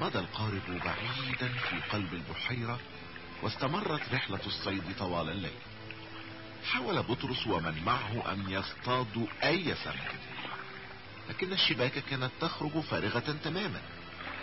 مضى 0.00 0.18
القارب 0.18 0.62
بعيدا 0.68 1.48
في 1.48 1.80
قلب 1.92 2.14
البحيرة 2.14 2.78
واستمرت 3.42 4.14
رحلة 4.14 4.46
الصيد 4.46 4.82
طوال 4.98 5.28
الليل. 5.30 5.58
حاول 6.72 7.02
بطرس 7.02 7.46
ومن 7.46 7.84
معه 7.84 8.32
أن 8.32 8.50
يصطادوا 8.50 9.26
أي 9.44 9.74
سمكة 9.74 10.18
لكن 11.28 11.52
الشباك 11.52 11.92
كانت 12.10 12.30
تخرج 12.40 12.80
فارغة 12.80 13.36
تماما 13.44 13.80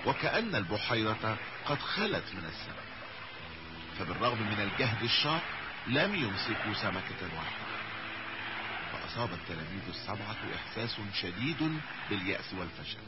وكأن 0.05 0.55
البحيرة 0.55 1.37
قد 1.65 1.79
خلت 1.79 2.23
من 2.33 2.45
السمك. 2.45 2.94
فبالرغم 3.99 4.41
من 4.41 4.59
الجهد 4.59 5.03
الشاق 5.03 5.41
لم 5.87 6.15
يمسكوا 6.15 6.73
سمكة 6.73 7.35
واحدة. 7.35 7.65
فأصاب 8.91 9.33
التلاميذ 9.33 9.81
السبعة 9.89 10.37
إحساس 10.55 10.97
شديد 11.21 11.79
باليأس 12.09 12.53
والفشل. 12.53 12.99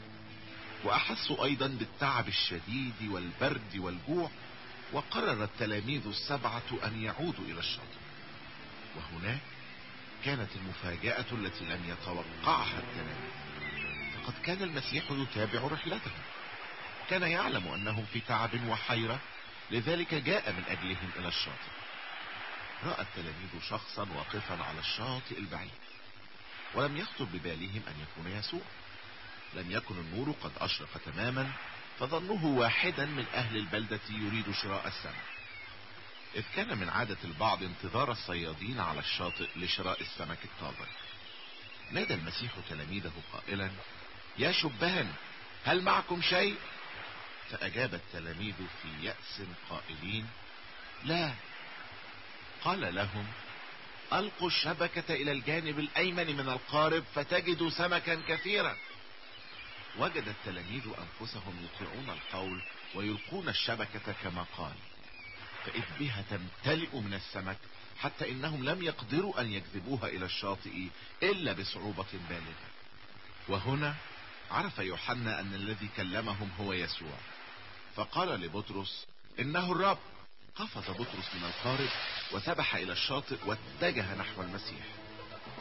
وأحسوا 0.84 1.44
أيضا 1.44 1.66
بالتعب 1.66 2.28
الشديد 2.28 3.02
والبرد 3.10 3.76
والجوع 3.76 4.30
وقرر 4.92 5.44
التلاميذ 5.44 6.06
السبعة 6.06 6.62
أن 6.84 7.02
يعودوا 7.02 7.44
إلى 7.44 7.58
الشاطئ. 7.58 7.98
وهناك 8.96 9.40
كانت 10.24 10.48
المفاجأة 10.56 11.26
التي 11.32 11.64
لم 11.64 11.84
يتوقعها 11.88 12.78
التلاميذ. 12.78 13.30
فقد 14.14 14.34
كان 14.42 14.62
المسيح 14.62 15.04
يتابع 15.10 15.68
رحلتهم. 15.68 16.22
كان 17.10 17.22
يعلم 17.22 17.68
أنهم 17.68 18.04
في 18.12 18.20
تعب 18.20 18.66
وحيرة 18.68 19.20
لذلك 19.70 20.14
جاء 20.14 20.52
من 20.52 20.64
أجلهم 20.68 21.10
إلى 21.16 21.28
الشاطئ. 21.28 21.72
رأى 22.84 23.02
التلاميذ 23.02 23.60
شخصا 23.70 24.02
واقفا 24.02 24.62
على 24.64 24.80
الشاطئ 24.80 25.38
البعيد 25.38 25.70
ولم 26.74 26.96
يخطر 26.96 27.24
ببالهم 27.24 27.82
أن 27.88 27.94
يكون 28.02 28.32
يسوع. 28.32 28.62
لم 29.54 29.70
يكن 29.70 29.94
النور 29.98 30.34
قد 30.42 30.52
أشرق 30.60 30.88
تماما 31.06 31.50
فظنوه 31.98 32.44
واحدا 32.44 33.06
من 33.06 33.26
أهل 33.34 33.56
البلدة 33.56 34.00
يريد 34.10 34.50
شراء 34.62 34.86
السمك 34.86 35.24
إذ 36.36 36.42
كان 36.56 36.78
من 36.78 36.88
عادة 36.88 37.16
البعض 37.24 37.62
انتظار 37.62 38.12
الصيادين 38.12 38.80
على 38.80 39.00
الشاطئ 39.00 39.48
لشراء 39.56 40.00
السمك 40.00 40.38
الطازج 40.44 40.90
نادى 41.90 42.14
المسيح 42.14 42.52
تلاميذه 42.70 43.12
قائلا 43.32 43.70
يا 44.38 44.52
شبان 44.52 45.12
هل 45.64 45.82
معكم 45.82 46.22
شيء؟ 46.22 46.56
فأجاب 47.50 47.94
التلاميذ 47.94 48.54
في 48.54 49.06
يأس 49.06 49.42
قائلين 49.70 50.26
لا. 51.04 51.32
قال 52.64 52.94
لهم 52.94 53.26
ألقوا 54.12 54.48
الشبكة 54.48 55.14
إلى 55.14 55.32
الجانب 55.32 55.78
الأيمن 55.78 56.36
من 56.36 56.48
القارب 56.48 57.04
فتجدوا 57.14 57.70
سمكا 57.70 58.22
كثيرا. 58.28 58.76
وجد 59.98 60.28
التلاميذ 60.28 60.82
أنفسهم 60.86 61.64
يطيعون 61.64 62.10
القول 62.10 62.62
ويلقون 62.94 63.48
الشبكة 63.48 64.14
كما 64.22 64.46
قال 64.56 64.74
فإذ 65.66 65.82
بها 66.00 66.24
تمتلئ 66.30 66.96
من 66.96 67.14
السمك 67.14 67.56
حتى 67.98 68.30
إنهم 68.30 68.64
لم 68.64 68.82
يقدروا 68.82 69.40
أن 69.40 69.52
يجذبوها 69.52 70.08
إلى 70.08 70.24
الشاطئ 70.24 70.86
إلا 71.22 71.52
بصعوبة 71.52 72.06
بالغة. 72.28 72.68
وهنا 73.48 73.94
عرف 74.50 74.78
يوحنا 74.78 75.40
أن 75.40 75.54
الذي 75.54 75.88
كلمهم 75.96 76.50
هو 76.60 76.72
يسوع. 76.72 77.18
فقال 77.98 78.28
لبطرس 78.28 79.06
إنه 79.40 79.72
الرب. 79.72 79.98
قفز 80.56 80.90
بطرس 80.90 81.34
من 81.34 81.44
القارب 81.44 81.88
وسبح 82.32 82.74
إلى 82.74 82.92
الشاطئ 82.92 83.36
واتجه 83.46 84.14
نحو 84.14 84.42
المسيح. 84.42 84.86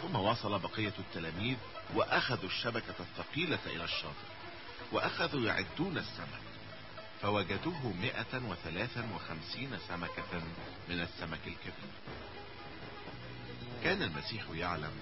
ثم 0.01 0.15
وصل 0.15 0.59
بقية 0.59 0.93
التلاميذ 0.99 1.57
وأخذوا 1.95 2.49
الشبكة 2.49 2.95
الثقيلة 2.99 3.59
إلى 3.65 3.83
الشاطئ 3.83 4.27
وأخذوا 4.91 5.41
يعدون 5.41 5.97
السمك. 5.97 6.41
فوجدوه 7.21 7.93
مئة 8.01 8.41
وثلاثا 8.49 9.09
وخمسين 9.15 9.77
سمكة 9.87 10.41
من 10.89 11.01
السمك 11.01 11.47
الكبير. 11.47 11.91
كان 13.83 14.03
المسيح 14.03 14.43
يعلم 14.53 14.93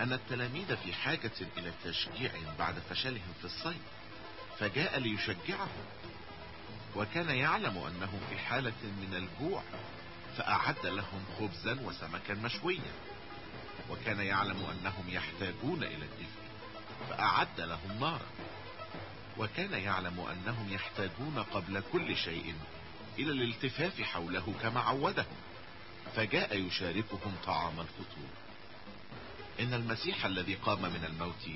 أن 0.00 0.12
التلاميذ 0.12 0.76
في 0.76 0.94
حاجة 0.94 1.32
إلى 1.58 1.72
تشجيع 1.84 2.32
بعد 2.58 2.78
فشلهم 2.90 3.34
في 3.40 3.44
الصيد. 3.44 3.82
فجاء 4.58 4.98
ليشجعهم. 4.98 5.86
وكان 6.96 7.30
يعلم 7.30 7.78
أنهم 7.78 8.20
في 8.30 8.38
حالة 8.38 8.82
من 8.82 9.14
الجوع 9.14 9.62
فأعد 10.36 10.86
لهم 10.86 11.24
خبزا 11.38 11.80
وسمكا 11.84 12.34
مشويا. 12.34 12.92
وكان 13.90 14.20
يعلم 14.20 14.66
أنهم 14.72 15.04
يحتاجون 15.08 15.82
إلى 15.82 16.04
الدفء 16.04 16.46
فأعد 17.08 17.60
لهم 17.60 18.00
نارا. 18.00 18.26
وكان 19.38 19.72
يعلم 19.72 20.20
أنهم 20.20 20.72
يحتاجون 20.72 21.44
قبل 21.52 21.82
كل 21.92 22.16
شيء 22.16 22.54
إلى 23.18 23.32
الالتفاف 23.32 24.02
حوله 24.02 24.54
كما 24.62 24.80
عودهم 24.80 25.36
فجاء 26.16 26.66
يشاركهم 26.66 27.34
طعام 27.46 27.80
الفطور 27.80 28.30
إن 29.60 29.74
المسيح 29.74 30.24
الذي 30.26 30.54
قام 30.54 30.82
من 30.82 31.04
الموت 31.04 31.48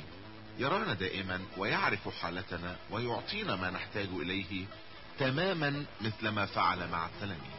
يرانا 0.59 0.94
دائما 0.94 1.40
ويعرف 1.57 2.09
حالتنا 2.09 2.76
ويعطينا 2.90 3.57
ما 3.57 3.70
نحتاج 3.70 4.09
إليه 4.09 4.64
تماما 5.20 5.85
مثل 6.00 6.28
ما 6.28 6.46
فعل 6.46 6.88
مع 6.88 7.06
التلاميذ 7.06 7.50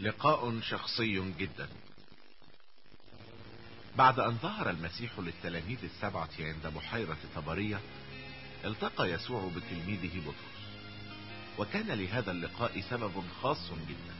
لقاء 0.00 0.60
شخصي 0.60 1.32
جدا. 1.38 1.68
بعد 3.96 4.20
أن 4.20 4.38
ظهر 4.38 4.70
المسيح 4.70 5.18
للتلاميذ 5.18 5.78
السبعة 5.84 6.28
عند 6.40 6.66
بحيرة 6.66 7.18
طبرية 7.36 7.80
التقى 8.64 9.10
يسوع 9.10 9.50
بتلميذه 9.56 10.20
بطرس. 10.20 10.60
وكان 11.58 11.86
لهذا 11.86 12.30
اللقاء 12.30 12.80
سبب 12.80 13.24
خاص 13.42 13.70
جدا. 13.88 14.19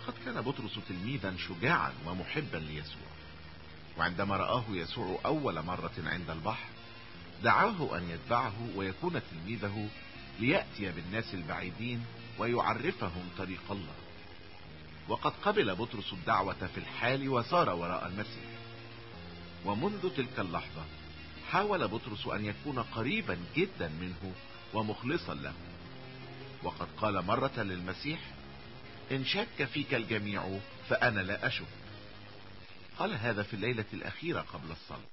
فقد 0.00 0.14
كان 0.24 0.40
بطرس 0.40 0.78
تلميذا 0.88 1.36
شجاعا 1.36 1.92
ومحبا 2.06 2.56
ليسوع. 2.56 3.10
وعندما 3.98 4.36
رآه 4.36 4.64
يسوع 4.70 5.20
أول 5.24 5.62
مرة 5.62 5.92
عند 6.06 6.30
البحر 6.30 6.68
دعاه 7.42 7.98
أن 7.98 8.10
يتبعه 8.10 8.68
ويكون 8.76 9.20
تلميذه 9.30 9.88
ليأتي 10.40 10.92
بالناس 10.92 11.34
البعيدين 11.34 12.04
ويعرفهم 12.38 13.28
طريق 13.38 13.62
الله. 13.70 13.94
وقد 15.08 15.32
قبل 15.44 15.74
بطرس 15.74 16.12
الدعوة 16.12 16.66
في 16.74 16.78
الحال 16.78 17.28
وسار 17.28 17.70
وراء 17.70 18.06
المسيح. 18.06 18.50
ومنذ 19.64 20.16
تلك 20.16 20.38
اللحظة 20.40 20.84
حاول 21.50 21.88
بطرس 21.88 22.26
أن 22.26 22.44
يكون 22.44 22.78
قريبا 22.78 23.38
جدا 23.56 23.88
منه 23.88 24.32
ومخلصا 24.74 25.34
له. 25.34 25.54
وقد 26.62 26.88
قال 26.96 27.26
مرة 27.26 27.52
للمسيح 27.56 28.20
إن 29.10 29.24
شك 29.24 29.64
فيك 29.64 29.94
الجميع 29.94 30.58
فأنا 30.88 31.20
لا 31.20 31.46
أشك. 31.46 31.66
قال 32.98 33.14
هذا 33.14 33.42
في 33.42 33.54
الليلة 33.54 33.84
الأخيرة 33.92 34.40
قبل 34.40 34.70
الصلاة. 34.70 35.08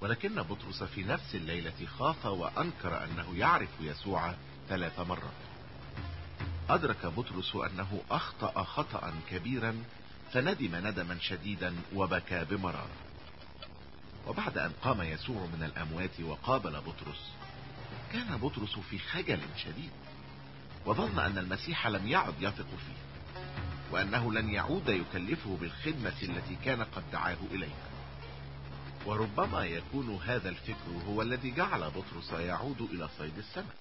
ولكن 0.00 0.42
بطرس 0.42 0.82
في 0.82 1.02
نفس 1.02 1.34
الليلة 1.34 1.86
خاف 1.98 2.26
وأنكر 2.26 3.04
أنه 3.04 3.36
يعرف 3.36 3.68
يسوع 3.80 4.34
ثلاث 4.68 5.00
مرات. 5.00 5.32
أدرك 6.70 7.06
بطرس 7.06 7.54
أنه 7.54 8.02
أخطأ 8.10 8.62
خطأ 8.62 9.14
كبيرا 9.30 9.84
فندم 10.32 10.86
ندما 10.86 11.18
شديدا 11.20 11.76
وبكى 11.94 12.44
بمرارة. 12.44 12.96
وبعد 14.26 14.58
أن 14.58 14.72
قام 14.82 15.02
يسوع 15.02 15.46
من 15.46 15.62
الأموات 15.62 16.20
وقابل 16.20 16.80
بطرس 16.80 17.32
كان 18.12 18.36
بطرس 18.36 18.78
في 18.78 18.98
خجل 18.98 19.40
شديد. 19.56 19.90
وظن 20.86 21.18
أن 21.18 21.38
المسيح 21.38 21.86
لم 21.86 22.08
يعد 22.08 22.34
يثق 22.40 22.66
فيه 22.66 23.08
وأنه 23.90 24.32
لن 24.32 24.48
يعود 24.48 24.88
يكلفه 24.88 25.56
بالخدمة 25.60 26.22
التي 26.22 26.56
كان 26.64 26.82
قد 26.82 27.02
دعاه 27.12 27.36
إليها. 27.50 27.88
وربما 29.06 29.64
يكون 29.64 30.20
هذا 30.26 30.48
الفكر 30.48 30.90
هو 31.08 31.22
الذي 31.22 31.50
جعل 31.50 31.90
بطرس 31.90 32.32
يعود 32.32 32.80
إلى 32.80 33.08
صيد 33.18 33.38
السمك. 33.38 33.74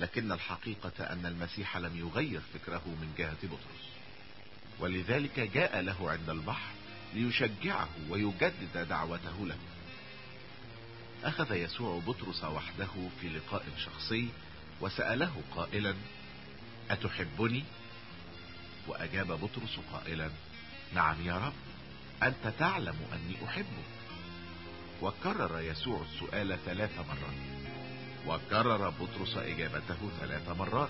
لكن 0.00 0.32
الحقيقة 0.32 1.12
أن 1.12 1.26
المسيح 1.26 1.76
لم 1.76 1.96
يغير 1.96 2.40
فكره 2.54 2.82
من 2.86 3.14
جهة 3.18 3.36
بطرس. 3.42 3.88
ولذلك 4.80 5.40
جاء 5.40 5.80
له 5.80 6.10
عند 6.10 6.30
البحر 6.30 6.70
ليشجعه 7.14 7.88
ويجدد 8.10 8.88
دعوته 8.88 9.46
له. 9.46 9.58
أخذ 11.24 11.52
يسوع 11.52 12.00
بطرس 12.06 12.44
وحده 12.44 13.08
في 13.20 13.28
لقاء 13.28 13.64
شخصي 13.84 14.28
وسأله 14.80 15.42
قائلا 15.56 15.94
أتحبني؟ 16.90 17.64
وأجاب 18.86 19.26
بطرس 19.26 19.78
قائلا 19.92 20.30
نعم 20.94 21.26
يا 21.26 21.38
رب 21.38 21.52
أنت 22.22 22.52
تعلم 22.58 22.96
أني 23.12 23.48
أحبك. 23.48 23.88
وكرر 25.02 25.60
يسوع 25.60 26.02
السؤال 26.02 26.58
ثلاث 26.64 26.98
مرات. 26.98 27.68
وكرر 28.26 28.90
بطرس 28.90 29.36
إجابته 29.36 30.10
ثلاث 30.20 30.48
مرات. 30.48 30.88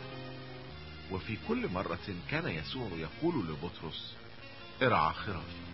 وفي 1.11 1.39
كل 1.49 1.69
مرة 1.69 2.15
كان 2.31 2.49
يسوع 2.49 2.91
يقول 2.97 3.49
لبطرس 3.49 4.15
ارعى 4.83 5.15
خرافي. 5.15 5.69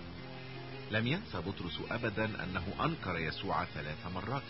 لم 0.90 1.06
ينسى 1.06 1.38
بطرس 1.38 1.80
أبدا 1.90 2.44
أنه 2.44 2.66
أنكر 2.84 3.18
يسوع 3.18 3.64
ثلاث 3.64 4.06
مرات. 4.14 4.42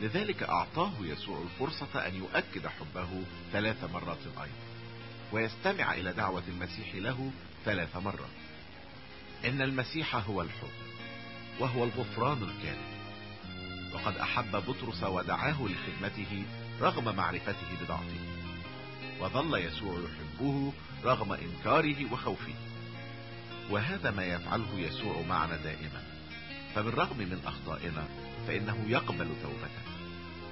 لذلك 0.00 0.42
أعطاه 0.42 0.92
يسوع 1.00 1.42
الفرصة 1.42 2.06
أن 2.06 2.14
يؤكد 2.14 2.66
حبه 2.66 3.08
ثلاث 3.52 3.84
مرات 3.84 4.26
أيضا 4.26 4.70
ويستمع 5.32 5.94
إلى 5.94 6.12
دعوة 6.12 6.42
المسيح 6.48 6.94
له 6.94 7.30
ثلاث 7.64 7.96
مرات. 7.96 8.30
إن 9.44 9.62
المسيح 9.62 10.16
هو 10.16 10.42
الحب 10.42 10.68
وهو 11.60 11.84
الغفران 11.84 12.42
الكامل. 12.42 13.00
وقد 13.94 14.16
أحب 14.16 14.56
بطرس 14.56 15.02
ودعاه 15.02 15.56
لخدمته 15.62 16.44
رغم 16.80 17.16
معرفته 17.16 17.66
بضعفه. 17.82 18.20
وظل 19.20 19.60
يسوع 19.60 20.00
يحبه 20.00 20.72
رغم 21.04 21.32
إنكاره 21.32 22.12
وخوفه. 22.12 22.54
وهذا 23.70 24.10
ما 24.10 24.24
يفعله 24.24 24.78
يسوع 24.78 25.22
معنا 25.28 25.56
دائما. 25.56 26.02
فبالرغم 26.74 27.18
من 27.18 27.42
أخطائنا 27.46 28.08
فإنه 28.46 28.84
يقبل 28.86 29.28
توبتنا 29.42 29.90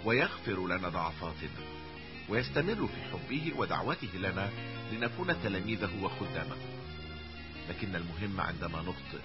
ويغفر 0.05 0.67
لنا 0.67 0.89
ضعفاتنا 0.89 1.61
ويستمر 2.29 2.87
في 2.87 3.03
حبه 3.13 3.53
ودعوته 3.57 4.19
لنا 4.19 4.51
لنكون 4.93 5.43
تلاميذه 5.43 5.91
وخدامه. 6.03 6.57
لكن 7.69 7.97
المهم 7.97 8.41
عندما 8.41 8.83
نخطئ 8.83 9.21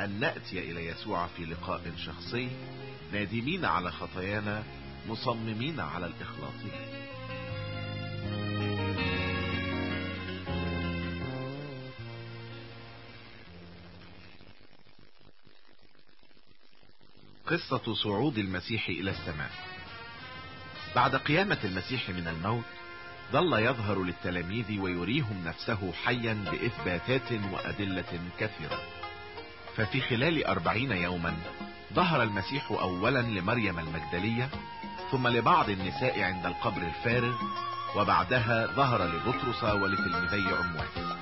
أن 0.00 0.20
نأتي 0.20 0.70
إلى 0.70 0.86
يسوع 0.86 1.26
في 1.26 1.44
لقاء 1.44 1.92
شخصي 1.96 2.48
نادمين 3.12 3.64
على 3.64 3.92
خطايانا 3.92 4.62
مصممين 5.08 5.80
على 5.80 6.06
الإخلاص. 6.06 6.60
قصة 17.50 17.94
صعود 17.94 18.38
المسيح 18.38 18.88
إلى 18.88 19.10
السماء. 19.10 19.50
بعد 20.96 21.16
قيامة 21.16 21.58
المسيح 21.64 22.10
من 22.10 22.28
الموت 22.28 22.64
ظل 23.32 23.58
يظهر 23.58 24.02
للتلاميذ 24.02 24.78
ويريهم 24.78 25.44
نفسه 25.44 25.92
حيا 26.04 26.44
بإثباتات 26.52 27.32
وأدلة 27.52 28.20
كثيرة. 28.38 28.80
ففي 29.76 30.00
خلال 30.00 30.46
أربعين 30.46 30.92
يوما 30.92 31.36
ظهر 31.94 32.22
المسيح 32.22 32.70
أولا 32.70 33.22
لمريم 33.22 33.78
المجدلية 33.78 34.48
ثم 35.10 35.28
لبعض 35.28 35.70
النساء 35.70 36.22
عند 36.22 36.46
القبر 36.46 36.82
الفارغ 36.82 37.34
وبعدها 37.96 38.66
ظهر 38.66 39.04
لبطرس 39.04 39.64
ولتلميذي 39.64 40.54
عمواس 40.54 41.20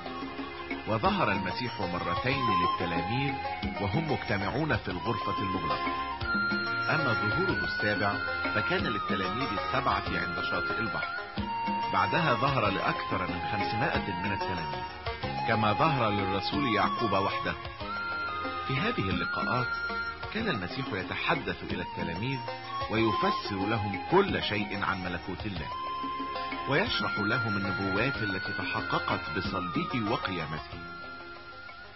وظهر 0.87 1.31
المسيح 1.31 1.81
مرتين 1.81 2.45
للتلاميذ 2.61 3.33
وهم 3.81 4.11
مجتمعون 4.11 4.77
في 4.77 4.91
الغرفة 4.91 5.39
المغلقة. 5.39 6.18
أما 6.89 7.13
ظهوره 7.13 7.63
السابع 7.65 8.13
فكان 8.55 8.83
للتلاميذ 8.83 9.47
السبعة 9.49 10.03
عند 10.07 10.43
شاطئ 10.51 10.79
البحر. 10.79 11.15
بعدها 11.93 12.33
ظهر 12.33 12.69
لأكثر 12.69 13.27
من 13.27 13.39
خمسمائة 13.51 14.23
من 14.23 14.33
التلاميذ 14.33 14.83
كما 15.47 15.73
ظهر 15.73 16.09
للرسول 16.09 16.75
يعقوب 16.75 17.11
وحده. 17.11 17.53
في 18.67 18.73
هذه 18.73 19.09
اللقاءات 19.09 19.67
كان 20.33 20.49
المسيح 20.49 20.85
يتحدث 20.93 21.63
إلى 21.63 21.81
التلاميذ 21.81 22.39
ويفسر 22.91 23.67
لهم 23.69 23.99
كل 24.11 24.43
شيء 24.43 24.83
عن 24.83 25.03
ملكوت 25.03 25.45
الله 25.45 25.67
ويشرح 26.69 27.19
لهم 27.19 27.57
النبوات 27.57 28.15
التي 28.15 28.53
تحققت 28.53 29.37
بصلبه 29.37 30.11
وقيامته. 30.11 30.79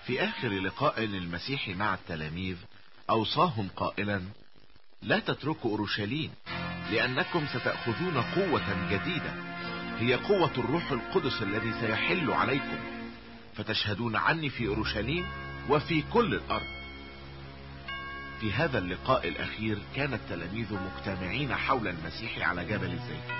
في 0.05 0.23
آخر 0.23 0.47
لقاء 0.49 0.99
للمسيح 0.99 1.67
مع 1.67 1.93
التلاميذ 1.93 2.57
أوصاهم 3.09 3.69
قائلا 3.75 4.21
لا 5.01 5.19
تتركوا 5.19 5.71
أورشليم 5.71 6.31
لأنكم 6.91 7.47
ستأخذون 7.47 8.17
قوة 8.35 8.89
جديدة. 8.91 9.33
هي 9.99 10.13
قوة 10.13 10.51
الروح 10.57 10.91
القدس 10.91 11.41
الذي 11.41 11.73
سيحل 11.73 12.31
عليكم. 12.31 12.77
فتشهدون 13.55 14.15
عني 14.15 14.49
في 14.49 14.67
أورشليم 14.67 15.25
وفي 15.69 16.03
كل 16.13 16.33
الأرض. 16.33 16.67
في 18.39 18.53
هذا 18.53 18.79
اللقاء 18.79 19.27
الأخير 19.27 19.77
كان 19.95 20.13
التلاميذ 20.13 20.67
مجتمعين 20.73 21.55
حول 21.55 21.87
المسيح 21.87 22.49
على 22.49 22.65
جبل 22.65 22.91
الزيتون 22.91 23.37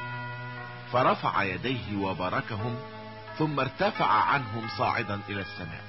فرفع 0.91 1.43
يديه 1.43 1.95
وباركهم 1.97 2.75
ثم 3.37 3.59
ارتفع 3.59 4.05
عنهم 4.05 4.67
صاعدا 4.77 5.21
إلى 5.29 5.41
السماء. 5.41 5.83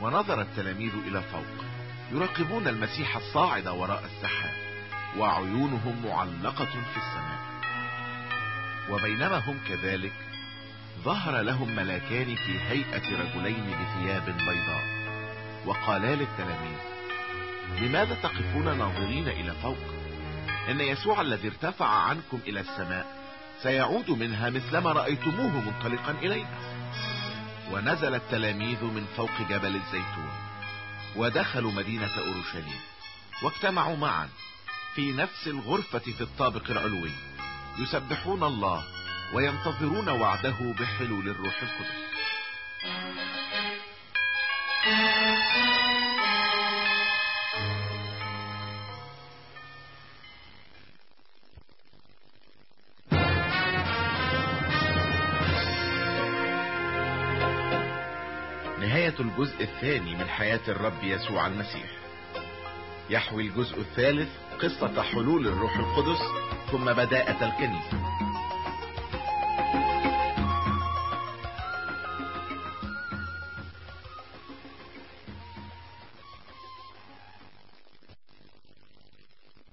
ونظر 0.00 0.40
التلاميذ 0.40 0.94
إلى 0.94 1.22
فوق. 1.22 1.77
يراقبون 2.12 2.68
المسيح 2.68 3.16
الصاعد 3.16 3.68
وراء 3.68 4.04
السحاب 4.04 4.54
وعيونهم 5.18 6.02
معلقة 6.04 6.64
في 6.64 6.96
السماء. 6.96 7.38
وبينما 8.90 9.38
هم 9.38 9.58
كذلك 9.68 10.12
ظهر 11.04 11.40
لهم 11.40 11.76
ملاكان 11.76 12.34
في 12.34 12.60
هيئة 12.60 13.20
رجلين 13.20 13.64
بثياب 13.64 14.24
بيضاء. 14.24 14.84
وقالا 15.66 16.14
للتلاميذ 16.14 16.78
لماذا 17.80 18.14
تقفون 18.14 18.78
ناظرين 18.78 19.28
إلى 19.28 19.52
فوق؟ 19.62 19.78
إن 20.70 20.80
يسوع 20.80 21.20
الذي 21.20 21.48
ارتفع 21.48 21.86
عنكم 21.86 22.40
إلى 22.46 22.60
السماء 22.60 23.06
سيعود 23.62 24.10
منها 24.10 24.50
مثلما 24.50 24.92
رأيتموه 24.92 25.60
منطلقا 25.60 26.10
إلينا 26.10 26.58
ونزل 27.72 28.14
التلاميذ 28.14 28.84
من 28.84 29.06
فوق 29.16 29.42
جبل 29.50 29.76
الزيتون. 29.76 30.47
ودخلوا 31.16 31.72
مدينة 31.72 32.18
أورشليم. 32.18 32.80
واجتمعوا 33.42 33.96
معا 33.96 34.28
في 34.94 35.12
نفس 35.12 35.46
الغرفة 35.46 35.98
في 35.98 36.20
الطابق 36.20 36.70
العلوي. 36.70 37.12
يسبحون 37.78 38.42
الله 38.44 38.84
وينتظرون 39.34 40.08
وعده 40.08 40.74
بحلول 40.80 41.28
الروح 41.28 41.62
القدس. 41.62 42.08
الجزء 59.20 59.62
الثاني 59.62 60.14
من 60.14 60.28
حياة 60.28 60.60
الرب 60.68 61.02
يسوع 61.02 61.46
المسيح. 61.46 61.90
يحوي 63.10 63.46
الجزء 63.46 63.78
الثالث 63.80 64.28
قصة 64.60 65.02
حلول 65.02 65.46
الروح 65.46 65.76
القدس 65.76 66.20
ثم 66.70 66.84
بداءة 66.84 67.44
الكنيسة. 67.44 68.07